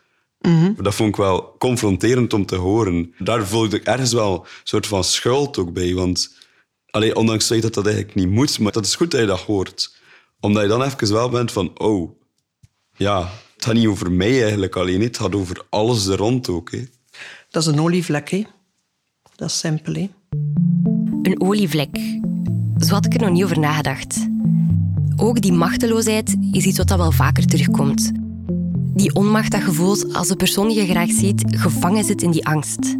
Dat 0.77 0.95
vond 0.95 1.09
ik 1.09 1.17
wel 1.17 1.55
confronterend 1.59 2.33
om 2.33 2.47
te 2.47 2.57
horen. 2.57 3.15
Daar 3.19 3.47
voelde 3.47 3.77
ik 3.77 3.85
ergens 3.85 4.13
wel 4.13 4.35
een 4.35 4.49
soort 4.65 4.87
van 4.87 5.05
schuld 5.05 5.59
ook 5.59 5.73
bij. 5.73 5.95
Want 5.95 6.35
allee, 6.91 7.17
ondanks 7.17 7.49
het 7.49 7.53
feit 7.53 7.63
dat 7.63 7.75
dat 7.75 7.87
eigenlijk 7.87 8.15
niet 8.15 8.31
moet, 8.31 8.59
maar 8.59 8.73
dat 8.73 8.85
is 8.85 8.95
goed 8.95 9.11
dat 9.11 9.21
je 9.21 9.27
dat 9.27 9.41
hoort. 9.41 9.99
Omdat 10.41 10.63
je 10.63 10.69
dan 10.69 10.83
even 10.83 11.13
wel 11.13 11.29
bent 11.29 11.53
van, 11.53 11.79
oh, 11.79 12.11
ja, 12.97 13.31
het 13.55 13.65
gaat 13.65 13.75
niet 13.75 13.87
over 13.87 14.13
mij 14.13 14.43
eigenlijk 14.43 14.77
alleen. 14.77 15.01
Het 15.01 15.17
gaat 15.17 15.35
over 15.35 15.67
alles 15.69 16.07
er 16.07 16.17
rond 16.17 16.49
ook. 16.49 16.71
Hè. 16.71 16.85
Dat 17.51 17.63
is 17.63 17.69
een 17.69 17.81
olievlek. 17.81 18.31
Hè. 18.31 18.47
Dat 19.37 19.49
is 19.49 19.59
simpel. 19.59 19.95
Hè. 19.95 20.11
Een 21.23 21.41
olievlek. 21.41 21.97
Zo 22.79 22.95
had 22.95 23.07
ik 23.07 23.15
er 23.15 23.21
nog 23.21 23.31
niet 23.31 23.45
over 23.45 23.59
nagedacht. 23.59 24.29
Ook 25.17 25.41
die 25.41 25.53
machteloosheid 25.53 26.37
is 26.53 26.65
iets 26.65 26.79
wat 26.79 26.89
dat 26.89 26.99
wel 26.99 27.13
vaker 27.13 27.47
terugkomt. 27.47 28.13
Die 28.95 29.15
onmacht 29.15 29.51
dat 29.51 29.61
je 29.61 29.73
voelt 29.73 30.15
als 30.15 30.29
de 30.29 30.37
persoon 30.37 30.69
die 30.69 30.77
je 30.77 30.87
graag 30.87 31.11
ziet 31.11 31.43
gevangen 31.47 32.05
zit 32.05 32.23
in 32.23 32.31
die 32.31 32.47
angst. 32.47 32.97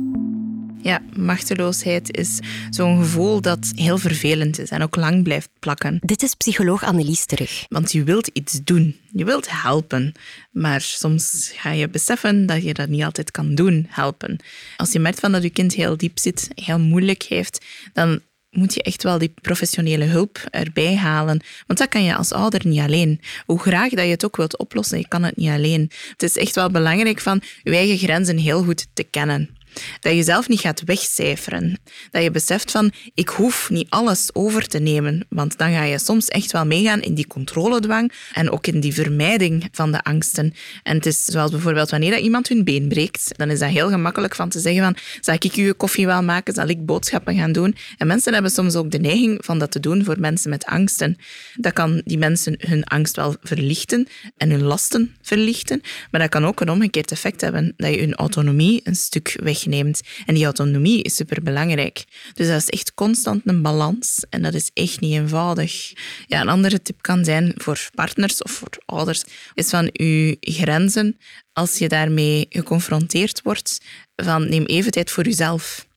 Ja, 0.83 1.03
machteloosheid 1.17 2.17
is 2.17 2.39
zo'n 2.71 2.99
gevoel 2.99 3.41
dat 3.41 3.73
heel 3.75 3.99
vervelend 3.99 4.59
is 4.59 4.71
en 4.71 4.83
ook 4.83 4.97
lang 4.97 5.23
blijft 5.23 5.51
plakken. 5.59 5.99
Dit 6.01 6.23
is 6.23 6.35
psycholoog 6.35 6.85
Annelies 6.85 7.27
terug. 7.27 7.65
Want 7.69 7.93
je 7.93 8.05
wilt 8.05 8.27
iets 8.27 8.61
doen, 8.65 8.97
je 9.13 9.25
wilt 9.25 9.63
helpen, 9.63 10.13
maar 10.51 10.81
soms 10.81 11.53
ga 11.55 11.71
je 11.71 11.89
beseffen 11.89 12.47
dat 12.47 12.63
je 12.63 12.75
dat 12.75 12.89
niet 12.89 13.03
altijd 13.03 13.31
kan 13.31 13.55
doen, 13.55 13.87
helpen. 13.89 14.39
Als 14.77 14.93
je 14.93 14.99
merkt 14.99 15.21
van 15.21 15.33
dat 15.33 15.43
je 15.43 15.51
kind 15.51 15.75
heel 15.75 15.97
diep 15.97 16.19
zit, 16.19 16.49
heel 16.55 16.79
moeilijk 16.79 17.23
heeft, 17.23 17.65
dan 17.93 18.21
moet 18.51 18.75
je 18.75 18.83
echt 18.83 19.03
wel 19.03 19.19
die 19.19 19.33
professionele 19.41 20.05
hulp 20.05 20.39
erbij 20.51 20.97
halen. 20.97 21.43
Want 21.67 21.79
dat 21.79 21.89
kan 21.89 22.05
je 22.05 22.15
als 22.15 22.33
ouder 22.33 22.67
niet 22.67 22.81
alleen. 22.81 23.21
Hoe 23.47 23.59
graag 23.59 23.91
dat 23.91 24.05
je 24.05 24.11
het 24.11 24.25
ook 24.25 24.37
wilt 24.37 24.59
oplossen, 24.59 24.99
je 24.99 25.09
kan 25.09 25.23
het 25.23 25.37
niet 25.37 25.49
alleen. 25.49 25.91
Het 26.11 26.23
is 26.23 26.37
echt 26.37 26.55
wel 26.55 26.71
belangrijk 26.71 27.21
van 27.21 27.43
je 27.63 27.77
eigen 27.77 27.99
grenzen 27.99 28.37
heel 28.37 28.63
goed 28.63 28.87
te 28.93 29.05
kennen. 29.05 29.59
Dat 30.01 30.15
je 30.15 30.23
zelf 30.23 30.49
niet 30.49 30.61
gaat 30.61 30.83
wegcijferen. 30.85 31.79
Dat 32.11 32.23
je 32.23 32.31
beseft 32.31 32.71
van, 32.71 32.93
ik 33.15 33.29
hoef 33.29 33.71
niet 33.71 33.91
alles 33.91 34.35
over 34.35 34.67
te 34.67 34.79
nemen. 34.79 35.27
Want 35.29 35.59
dan 35.59 35.73
ga 35.73 35.83
je 35.83 35.99
soms 35.99 36.29
echt 36.29 36.53
wel 36.53 36.67
meegaan 36.67 37.01
in 37.01 37.15
die 37.15 37.27
controledwang 37.27 38.13
en 38.33 38.51
ook 38.51 38.67
in 38.67 38.81
die 38.81 38.95
vermijding 38.95 39.69
van 39.73 39.93
de 39.93 40.03
angsten. 40.03 40.55
En 40.83 40.97
het 40.97 41.07
is 41.07 41.25
zoals 41.25 41.51
bijvoorbeeld 41.51 41.91
wanneer 41.91 42.11
dat 42.11 42.21
iemand 42.21 42.49
hun 42.49 42.65
been 42.65 42.89
breekt, 42.89 43.31
dan 43.37 43.51
is 43.51 43.59
dat 43.59 43.71
heel 43.71 43.89
gemakkelijk 43.89 44.35
van 44.35 44.49
te 44.49 44.61
zeggen 44.61 44.83
van, 44.83 44.97
zal 45.21 45.35
ik 45.35 45.43
je 45.55 45.75
koffie 45.75 46.07
wel 46.07 46.23
maken? 46.23 46.55
Zal 46.55 46.69
ik 46.69 46.87
boodschappen 46.87 47.37
gaan 47.37 47.53
doen? 47.53 47.77
En 47.97 48.07
mensen 48.07 48.33
hebben 48.33 48.51
soms 48.51 48.75
ook 48.75 48.91
de 48.91 48.99
neiging 48.99 49.45
van 49.45 49.59
dat 49.59 49.71
te 49.71 49.81
doen 49.81 50.05
voor 50.05 50.21
mensen 50.21 50.51
met 50.51 50.65
angsten. 50.65 51.17
Dat 51.55 51.73
kan 51.73 52.03
die 52.05 52.19
mensen 52.19 52.55
hun 52.59 52.85
angst 52.85 53.17
wel 53.17 53.35
verlichten 53.43 54.09
en 54.37 54.51
hun 54.51 54.63
lasten 54.63 55.17
verlichten, 55.23 55.81
maar 56.11 56.21
dat 56.21 56.31
kan 56.31 56.45
ook 56.45 56.61
een 56.61 56.71
omgekeerd 56.71 57.11
effect 57.11 57.41
hebben, 57.41 57.75
dat 57.77 57.95
je 57.95 58.01
hun 58.01 58.15
autonomie 58.15 58.81
een 58.85 58.97
stuk 58.97 59.39
weg 59.43 59.60
wegneemt. 59.65 60.01
En 60.27 60.35
die 60.35 60.45
autonomie 60.45 61.03
is 61.03 61.15
superbelangrijk. 61.15 62.05
Dus 62.35 62.47
dat 62.47 62.57
is 62.57 62.69
echt 62.69 62.95
constant 62.95 63.43
een 63.45 63.63
balans 63.63 64.25
en 64.31 64.43
dat 64.43 64.55
is 64.55 64.71
echt 64.75 65.01
niet 65.01 65.13
eenvoudig. 65.13 65.93
Ja, 66.27 66.41
een 66.41 66.49
andere 66.49 66.83
tip 66.83 67.03
kan 67.03 67.25
zijn 67.25 67.53
voor 67.57 67.89
partners 67.95 68.43
of 68.43 68.51
voor 68.51 68.69
ouders, 68.87 69.25
is 69.55 69.69
van 69.69 69.91
uw 69.93 70.35
grenzen, 70.41 71.19
als 71.53 71.79
je 71.79 71.89
daarmee 71.89 72.47
geconfronteerd 72.49 73.43
wordt, 73.43 73.81
van 74.17 74.49
neem 74.49 74.65
even 74.65 74.91
tijd 74.91 75.11
voor 75.11 75.25
jezelf. 75.25 75.89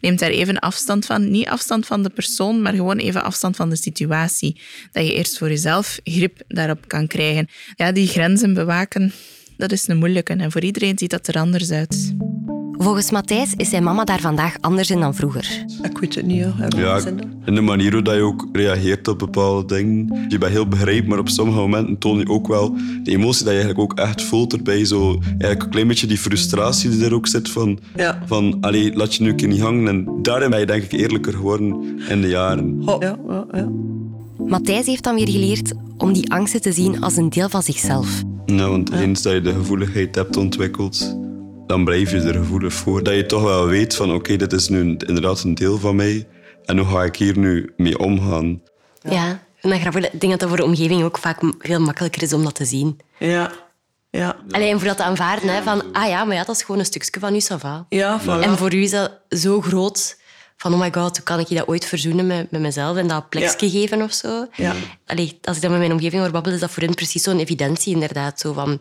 Neem 0.00 0.16
daar 0.16 0.30
even 0.30 0.58
afstand 0.58 1.06
van. 1.06 1.30
Niet 1.30 1.46
afstand 1.46 1.86
van 1.86 2.02
de 2.02 2.10
persoon, 2.10 2.62
maar 2.62 2.74
gewoon 2.74 2.98
even 2.98 3.22
afstand 3.22 3.56
van 3.56 3.70
de 3.70 3.76
situatie. 3.76 4.60
Dat 4.92 5.06
je 5.06 5.14
eerst 5.14 5.38
voor 5.38 5.48
jezelf 5.48 5.98
grip 6.04 6.42
daarop 6.48 6.88
kan 6.88 7.06
krijgen. 7.06 7.48
Ja, 7.74 7.92
die 7.92 8.06
grenzen 8.06 8.54
bewaken, 8.54 9.12
dat 9.56 9.72
is 9.72 9.88
een 9.88 9.96
moeilijke. 9.96 10.32
En 10.32 10.52
voor 10.52 10.62
iedereen 10.62 10.98
ziet 10.98 11.10
dat 11.10 11.28
er 11.28 11.34
anders 11.34 11.70
uit. 11.70 12.14
Volgens 12.78 13.10
Matthijs 13.10 13.54
is 13.56 13.68
zijn 13.68 13.82
mama 13.82 14.04
daar 14.04 14.20
vandaag 14.20 14.56
anders 14.60 14.90
in 14.90 15.00
dan 15.00 15.14
vroeger. 15.14 15.64
Ik 15.82 15.98
weet 15.98 16.14
het 16.14 16.26
niet. 16.26 16.44
Hoor. 16.44 16.80
Ja, 16.80 17.00
en 17.44 17.54
de 17.54 17.60
manier 17.60 17.92
hoe 17.92 18.02
dat 18.02 18.14
je 18.14 18.20
ook 18.20 18.48
reageert 18.52 19.08
op 19.08 19.18
bepaalde 19.18 19.74
dingen. 19.74 20.26
Je 20.28 20.38
bent 20.38 20.52
heel 20.52 20.68
begrijpelijk, 20.68 21.08
maar 21.08 21.18
op 21.18 21.28
sommige 21.28 21.58
momenten 21.58 21.98
toon 21.98 22.18
je 22.18 22.28
ook 22.28 22.46
wel 22.46 22.76
de 23.02 23.10
emotie 23.10 23.44
dat 23.44 23.54
je 23.54 23.60
eigenlijk 23.60 23.78
ook 23.78 23.98
echt 23.98 24.22
voelt 24.22 24.52
erbij. 24.52 24.84
Zo, 24.84 25.18
eigenlijk 25.28 25.62
een 25.62 25.68
klein 25.68 25.88
beetje 25.88 26.06
die 26.06 26.18
frustratie 26.18 26.90
die 26.90 27.04
er 27.04 27.14
ook 27.14 27.26
zit 27.26 27.50
van, 27.50 27.78
ja. 27.96 28.22
van 28.26 28.56
allee, 28.60 28.96
laat 28.96 29.14
je 29.14 29.22
nu 29.22 29.28
een 29.28 29.36
keer 29.36 29.48
niet 29.48 29.60
hangen. 29.60 29.88
En 29.88 30.22
daarin 30.22 30.50
ben 30.50 30.60
je 30.60 30.66
denk 30.66 30.82
ik 30.82 30.92
eerlijker 30.92 31.32
geworden 31.32 31.98
in 32.08 32.20
de 32.20 32.28
jaren. 32.28 32.82
Ja, 32.84 32.96
ja, 33.00 33.46
ja. 33.52 33.68
Matthijs 34.46 34.86
heeft 34.86 35.04
dan 35.04 35.14
weer 35.14 35.28
geleerd 35.28 35.72
om 35.96 36.12
die 36.12 36.32
angsten 36.32 36.60
te 36.60 36.72
zien 36.72 37.00
als 37.00 37.16
een 37.16 37.28
deel 37.28 37.48
van 37.48 37.62
zichzelf. 37.62 38.22
Nou, 38.46 38.70
want 38.70 38.92
eens 38.92 39.22
dat 39.22 39.32
je 39.32 39.40
de 39.40 39.52
gevoeligheid 39.52 40.14
hebt 40.14 40.36
ontwikkeld, 40.36 41.16
dan 41.68 41.84
blijf 41.84 42.10
je 42.10 42.20
er 42.20 42.34
gevoelig 42.34 42.72
voor. 42.72 43.02
Dat 43.02 43.14
je 43.14 43.26
toch 43.26 43.42
wel 43.42 43.66
weet 43.66 43.94
van 43.94 44.14
oké, 44.14 44.36
dit 44.36 44.52
is 44.52 44.68
nu 44.68 44.80
inderdaad 44.80 45.42
een 45.42 45.54
deel 45.54 45.78
van 45.78 45.96
mij. 45.96 46.28
En 46.64 46.78
hoe 46.78 46.86
ga 46.86 47.04
ik 47.04 47.16
hier 47.16 47.38
nu 47.38 47.72
mee 47.76 47.98
omgaan? 47.98 48.62
Ja, 49.02 49.42
en 49.60 49.70
dan 49.70 49.80
grappig. 49.80 50.12
Ik 50.12 50.20
denk 50.20 50.32
dat 50.32 50.40
dat 50.40 50.48
voor 50.48 50.58
de 50.58 50.64
omgeving 50.64 51.02
ook 51.02 51.18
vaak 51.18 51.38
veel 51.58 51.80
makkelijker 51.80 52.22
is 52.22 52.32
om 52.32 52.44
dat 52.44 52.54
te 52.54 52.64
zien. 52.64 53.00
Ja. 53.18 53.52
Ja. 54.10 54.36
Alleen 54.50 54.78
voor 54.78 54.88
dat 54.88 54.96
te 54.96 55.02
aanvaarden, 55.02 55.54
hè, 55.54 55.62
van 55.62 55.92
ah 55.92 56.08
ja, 56.08 56.24
maar 56.24 56.36
ja, 56.36 56.44
dat 56.44 56.56
is 56.56 56.62
gewoon 56.62 56.78
een 56.80 56.86
stukje 56.86 57.20
van 57.20 57.34
u, 57.34 57.40
Sava. 57.40 57.86
Ja, 57.88 58.20
voilà. 58.20 58.42
En 58.42 58.58
voor 58.58 58.74
u 58.74 58.82
is 58.82 58.90
dat 58.90 59.12
zo 59.28 59.60
groot 59.60 60.18
van 60.56 60.72
oh 60.72 60.80
my 60.80 60.92
god, 60.92 61.16
hoe 61.16 61.24
kan 61.24 61.38
ik 61.38 61.48
je 61.48 61.54
dat 61.54 61.68
ooit 61.68 61.84
verzoenen 61.84 62.26
met, 62.26 62.50
met 62.50 62.60
mezelf 62.60 62.96
en 62.96 63.06
dat 63.06 63.28
plekje 63.28 63.66
ja. 63.66 63.72
geven 63.72 64.02
of 64.02 64.12
zo. 64.12 64.46
Ja. 64.54 64.74
Allee, 65.06 65.38
als 65.42 65.56
ik 65.56 65.62
dat 65.62 65.70
met 65.70 65.80
mijn 65.80 65.92
omgeving 65.92 66.22
hoor 66.22 66.30
babbelen, 66.30 66.54
is 66.54 66.60
dat 66.60 66.70
voor 66.70 66.82
hen 66.82 66.94
precies 66.94 67.22
zo'n 67.22 67.38
evidentie 67.38 67.94
inderdaad. 67.94 68.40
Zo 68.40 68.52
van, 68.52 68.80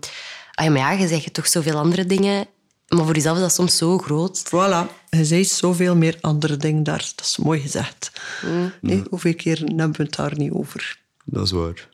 ah 0.53 0.65
ja, 0.65 0.71
maar 0.71 0.81
ja, 0.81 0.91
je 0.91 1.07
zegt 1.07 1.33
toch 1.33 1.47
zoveel 1.47 1.77
andere 1.77 2.05
dingen, 2.05 2.47
maar 2.87 3.05
voor 3.05 3.15
jezelf 3.15 3.35
is 3.35 3.41
dat 3.41 3.53
soms 3.53 3.77
zo 3.77 3.97
groot. 3.97 4.43
Voilà, 4.45 4.91
je 5.09 5.25
zegt 5.25 5.49
zoveel 5.49 5.95
meer 5.95 6.17
andere 6.21 6.57
dingen 6.57 6.83
daar. 6.83 7.11
Dat 7.15 7.25
is 7.25 7.37
mooi 7.37 7.61
gezegd. 7.61 8.11
Mm. 8.45 8.71
Nee, 8.81 9.03
hoeveel 9.09 9.35
keer 9.35 9.57
hebben 9.57 9.91
we 9.91 10.03
het 10.03 10.15
daar 10.15 10.37
niet 10.37 10.51
over? 10.51 10.99
Dat 11.25 11.43
is 11.43 11.51
waar. 11.51 11.89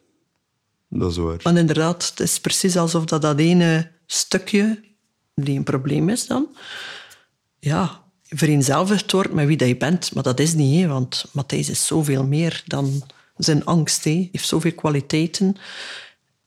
Dat 0.89 1.11
is 1.11 1.17
waar. 1.17 1.39
Want 1.43 1.57
inderdaad, 1.57 2.09
het 2.09 2.19
is 2.19 2.39
precies 2.39 2.77
alsof 2.77 3.05
dat, 3.05 3.21
dat 3.21 3.39
ene 3.39 3.91
stukje, 4.05 4.83
die 5.35 5.57
een 5.57 5.63
probleem 5.63 6.09
is 6.09 6.27
dan, 6.27 6.47
ja, 7.59 8.03
vereenzelvigd 8.23 9.11
wordt 9.11 9.33
met 9.33 9.47
wie 9.47 9.57
dat 9.57 9.67
je 9.67 9.77
bent. 9.77 10.13
Maar 10.13 10.23
dat 10.23 10.39
is 10.39 10.53
niet, 10.53 10.81
hè, 10.81 10.87
want 10.87 11.25
Matthijs 11.31 11.69
is 11.69 11.85
zoveel 11.85 12.25
meer 12.25 12.63
dan 12.65 13.03
zijn 13.37 13.65
angst. 13.65 14.03
Hij 14.03 14.29
heeft 14.31 14.47
zoveel 14.47 14.73
kwaliteiten. 14.73 15.55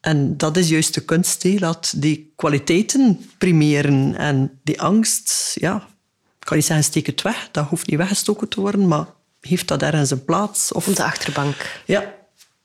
En 0.00 0.36
dat 0.36 0.56
is 0.56 0.68
juist 0.68 0.94
de 0.94 1.00
kunst, 1.00 1.42
hè. 1.42 1.56
laat 1.58 2.02
die 2.02 2.32
kwaliteiten 2.36 3.30
primeren. 3.38 4.16
En 4.16 4.60
die 4.64 4.80
angst, 4.80 5.52
ja, 5.54 5.76
ik 6.40 6.46
kan 6.46 6.56
niet 6.56 6.66
zeggen 6.66 6.84
steek 6.84 7.06
het 7.06 7.22
weg, 7.22 7.48
dat 7.52 7.68
hoeft 7.68 7.86
niet 7.86 7.98
weggestoken 7.98 8.48
te 8.48 8.60
worden, 8.60 8.88
maar 8.88 9.06
heeft 9.40 9.68
dat 9.68 9.82
ergens 9.82 10.10
een 10.10 10.24
plaats? 10.24 10.72
Of... 10.72 10.88
Op 10.88 10.96
de 10.96 11.04
achterbank. 11.04 11.82
Ja, 11.84 12.14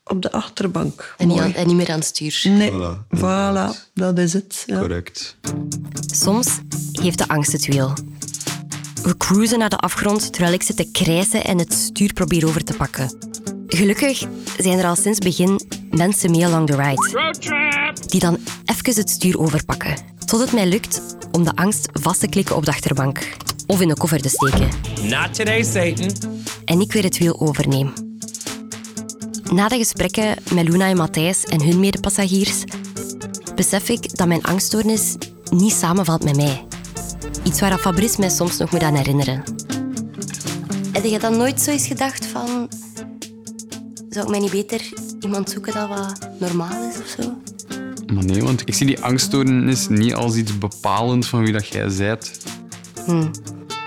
op 0.04 0.22
de 0.22 0.32
achterbank. 0.32 1.14
En 1.18 1.28
niet, 1.28 1.38
aan, 1.38 1.54
en 1.54 1.66
niet 1.66 1.76
meer 1.76 1.90
aan 1.90 1.98
het 1.98 2.04
stuur. 2.04 2.42
Nee, 2.44 2.70
voilà, 2.70 3.16
voilà 3.16 3.92
dat 3.94 4.18
is 4.18 4.32
het. 4.32 4.62
Ja. 4.66 4.78
Correct. 4.78 5.36
Soms 6.14 6.58
heeft 6.92 7.18
de 7.18 7.28
angst 7.28 7.52
het 7.52 7.66
wiel. 7.66 7.92
We 9.02 9.16
cruisen 9.16 9.58
naar 9.58 9.70
de 9.70 9.76
afgrond 9.76 10.32
terwijl 10.32 10.54
ik 10.54 10.62
zit 10.62 10.76
te 10.76 10.90
krijsen 10.90 11.44
en 11.44 11.58
het 11.58 11.72
stuur 11.72 12.12
probeer 12.12 12.46
over 12.46 12.64
te 12.64 12.74
pakken. 12.74 13.18
Gelukkig 13.74 14.24
zijn 14.58 14.78
er 14.78 14.84
al 14.84 14.96
sinds 14.96 15.18
begin 15.18 15.60
mensen 15.90 16.30
mee 16.30 16.46
along 16.46 16.66
the 16.66 16.76
ride. 16.76 18.04
Die 18.06 18.20
dan 18.20 18.38
even 18.64 18.94
het 18.94 19.10
stuur 19.10 19.38
overpakken. 19.38 19.96
Tot 20.24 20.40
het 20.40 20.52
mij 20.52 20.66
lukt 20.66 21.00
om 21.30 21.44
de 21.44 21.56
angst 21.56 21.88
vast 21.92 22.20
te 22.20 22.28
klikken 22.28 22.56
op 22.56 22.64
de 22.64 22.70
achterbank. 22.70 23.36
Of 23.66 23.80
in 23.80 23.88
de 23.88 23.96
koffer 23.96 24.20
te 24.20 24.28
steken. 24.28 24.68
Not 25.02 25.34
today, 25.34 25.62
Satan. 25.62 26.12
En 26.64 26.80
ik 26.80 26.92
weer 26.92 27.02
het 27.02 27.18
wiel 27.18 27.40
overneem. 27.40 27.92
Na 29.52 29.68
de 29.68 29.76
gesprekken 29.76 30.36
met 30.54 30.68
Luna 30.68 30.88
en 30.88 30.96
Matthijs 30.96 31.44
en 31.44 31.62
hun 31.62 31.80
medepassagiers 31.80 32.64
besef 33.54 33.88
ik 33.88 34.16
dat 34.16 34.26
mijn 34.26 34.42
angststoornis 34.42 35.16
niet 35.50 35.72
samenvalt 35.72 36.24
met 36.24 36.36
mij. 36.36 36.66
Iets 37.42 37.60
waar 37.60 37.78
Fabrice 37.78 38.20
mij 38.20 38.30
soms 38.30 38.56
nog 38.56 38.70
moet 38.70 38.82
aan 38.82 38.94
herinneren. 38.94 39.42
Heb 40.92 41.04
je 41.04 41.18
dan 41.18 41.36
nooit 41.36 41.60
zo 41.60 41.70
eens 41.70 41.86
gedacht 41.86 42.26
van... 42.26 42.68
Zou 44.12 44.24
ik 44.24 44.30
mij 44.30 44.40
niet 44.40 44.50
beter 44.50 44.92
iemand 45.20 45.50
zoeken 45.50 45.72
dat 45.72 45.88
wat 45.88 46.28
normaal 46.38 46.90
is 46.90 46.98
of 46.98 47.06
zo? 47.06 47.42
Maar 48.14 48.24
nee, 48.24 48.42
want 48.42 48.60
ik 48.64 48.74
zie 48.74 48.86
die 48.86 49.00
angststoornis 49.00 49.88
niet 49.88 50.14
als 50.14 50.36
iets 50.36 50.58
bepalend 50.58 51.26
van 51.26 51.42
wie 51.42 51.52
dat 51.52 51.66
jij 51.68 51.88
bent. 51.96 52.40
Hm. 53.04 53.26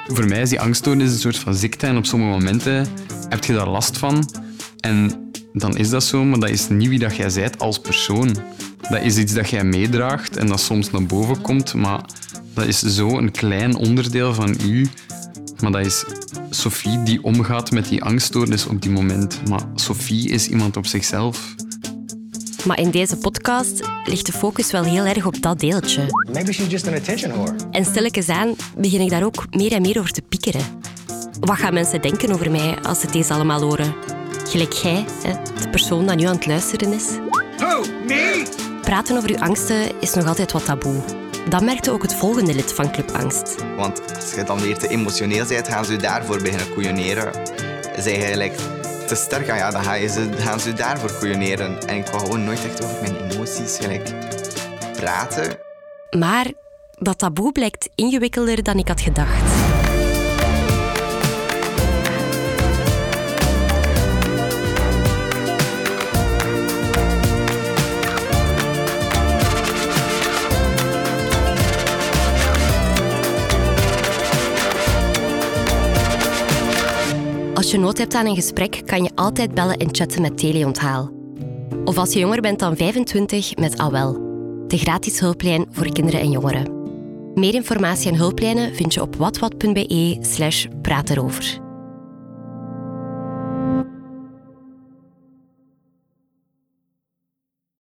Voor 0.08 0.26
mij 0.28 0.42
is 0.42 0.50
die 0.50 0.60
angststoornis 0.60 1.12
een 1.12 1.20
soort 1.20 1.38
van 1.38 1.54
ziekte 1.54 1.88
en 1.88 1.98
op 1.98 2.06
sommige 2.06 2.32
momenten 2.32 2.88
heb 3.30 3.44
je 3.44 3.54
daar 3.54 3.70
last 3.70 3.98
van. 3.98 4.30
En 4.80 5.32
dan 5.54 5.78
is 5.78 5.90
dat 5.90 6.04
zo, 6.04 6.24
maar 6.24 6.40
dat 6.40 6.50
is 6.50 6.70
niet 6.70 6.90
wie 6.90 7.00
dat 7.00 7.16
jij 7.16 7.32
bent 7.34 7.60
als 7.60 7.80
persoon. 7.80 8.36
Dat 8.90 9.02
is 9.02 9.18
iets 9.18 9.34
dat 9.34 9.50
jij 9.50 9.64
meedraagt 9.64 10.38
en 10.38 10.48
dat 10.48 10.60
soms 10.60 10.92
naar 10.92 11.06
boven 11.06 11.42
komt, 11.42 11.74
maar 11.74 12.06
dat 12.54 12.66
is 12.66 12.80
zo 12.80 13.18
een 13.18 13.32
klein 13.32 13.76
onderdeel 13.76 14.34
van 14.34 14.58
u. 14.64 14.88
Maar 15.62 15.72
dat 15.72 15.86
is 15.86 16.06
Sophie 16.50 17.04
die 17.04 17.24
omgaat 17.24 17.72
met 17.72 17.88
die 17.88 18.04
angststoornis 18.04 18.68
op 18.68 18.82
die 18.82 18.92
moment. 18.92 19.42
Maar 19.50 19.62
Sophie 19.76 20.30
is 20.30 20.48
iemand 20.48 20.78
op 20.78 20.86
zichzelf. 20.86 21.56
Maar 22.66 22.80
in 22.80 22.92
deze 22.92 23.18
podcast 23.18 23.82
ligt 24.06 24.26
de 24.26 24.32
focus 24.32 24.72
wel 24.72 24.84
heel 24.84 25.06
erg 25.06 25.26
op 25.26 25.42
dat 25.42 25.60
deeltje. 25.60 26.02
Maybe 26.32 26.54
she's 26.54 26.72
just 26.72 26.88
an 26.88 26.94
attention 26.94 27.32
whore. 27.32 27.56
En 27.72 27.86
stilletjes 27.86 28.30
aan 28.30 28.56
begin 28.78 29.02
ik 29.02 29.10
daar 29.10 29.24
ook 29.24 29.46
meer 29.56 29.72
en 29.72 29.82
meer 29.82 30.00
over 30.00 30.12
te 30.12 30.22
piekeren. 30.22 30.62
Wat 31.40 31.58
gaan 31.58 31.74
mensen 31.74 32.02
denken 32.02 32.32
over 32.32 32.52
mij 32.52 32.78
als 32.82 33.00
ze 33.00 33.12
deze 33.12 33.34
allemaal 33.34 33.62
horen? 33.62 33.96
Gelijk 34.48 34.74
jij, 34.74 35.06
de 35.62 35.70
persoon 35.70 36.08
die 36.08 36.16
nu 36.16 36.24
aan 36.24 36.36
het 36.36 36.46
luisteren 36.46 36.94
is. 36.94 37.06
Who? 37.58 37.84
Me? 38.08 38.65
Praten 38.86 39.18
over 39.18 39.30
uw 39.30 39.40
angsten 39.40 40.02
is 40.02 40.14
nog 40.14 40.26
altijd 40.26 40.52
wat 40.52 40.66
taboe. 40.66 41.04
Dat 41.50 41.64
merkte 41.64 41.92
ook 41.92 42.02
het 42.02 42.16
volgende 42.16 42.54
lid 42.54 42.74
van 42.74 42.92
Club 42.92 43.12
Angst. 43.12 43.56
Want 43.76 44.16
als 44.16 44.34
je 44.34 44.44
dan 44.44 44.60
weer 44.60 44.78
te 44.78 44.88
emotioneel 44.88 45.46
bent, 45.48 45.68
gaan 45.68 45.86
ze 45.86 45.92
je 45.92 45.98
daarvoor 45.98 46.42
beginnen 46.42 46.74
koeioneren. 46.74 47.32
Zij 47.98 48.30
je 48.30 48.38
like, 48.38 48.56
te 49.08 49.16
sterk, 49.16 49.46
ja, 49.46 49.72
dan 49.72 49.84
gaan, 49.84 50.10
ze, 50.10 50.30
gaan 50.38 50.60
ze 50.60 50.70
je 50.70 50.76
daarvoor 50.76 51.12
koeioneren. 51.20 51.88
En 51.88 51.98
ik 51.98 52.08
wou 52.08 52.20
gewoon 52.20 52.44
nooit 52.44 52.66
echt 52.66 52.84
over 52.84 53.02
mijn 53.02 53.32
emoties 53.32 53.78
gelijk 53.82 54.14
praten. 54.92 55.58
Maar 56.18 56.52
dat 57.00 57.18
taboe 57.18 57.52
blijkt 57.52 57.90
ingewikkelder 57.96 58.64
dan 58.64 58.78
ik 58.78 58.88
had 58.88 59.02
gedacht. 59.02 59.65
Als 77.56 77.72
je 77.72 77.78
nood 77.78 77.98
hebt 77.98 78.14
aan 78.14 78.26
een 78.26 78.36
gesprek, 78.36 78.82
kan 78.86 79.04
je 79.04 79.12
altijd 79.16 79.54
bellen 79.54 79.78
en 79.78 79.96
chatten 79.96 80.22
met 80.22 80.38
Teleonthaal. 80.38 81.12
Of 81.86 81.98
als 81.98 82.14
je 82.14 82.20
jonger 82.20 82.42
bent 82.42 82.60
dan 82.60 82.76
25 82.76 83.56
met 83.56 83.78
AWEL, 83.78 84.14
de 84.68 84.78
gratis 84.78 85.20
hulplijn 85.20 85.66
voor 85.72 85.92
kinderen 85.92 86.20
en 86.20 86.32
jongeren. 86.32 86.84
Meer 87.34 87.54
informatie 87.54 88.12
en 88.12 88.18
hulplijnen 88.18 88.76
vind 88.76 88.94
je 88.94 89.02
op 89.02 89.16
watwat.be 89.16 90.18
slash. 90.22 90.68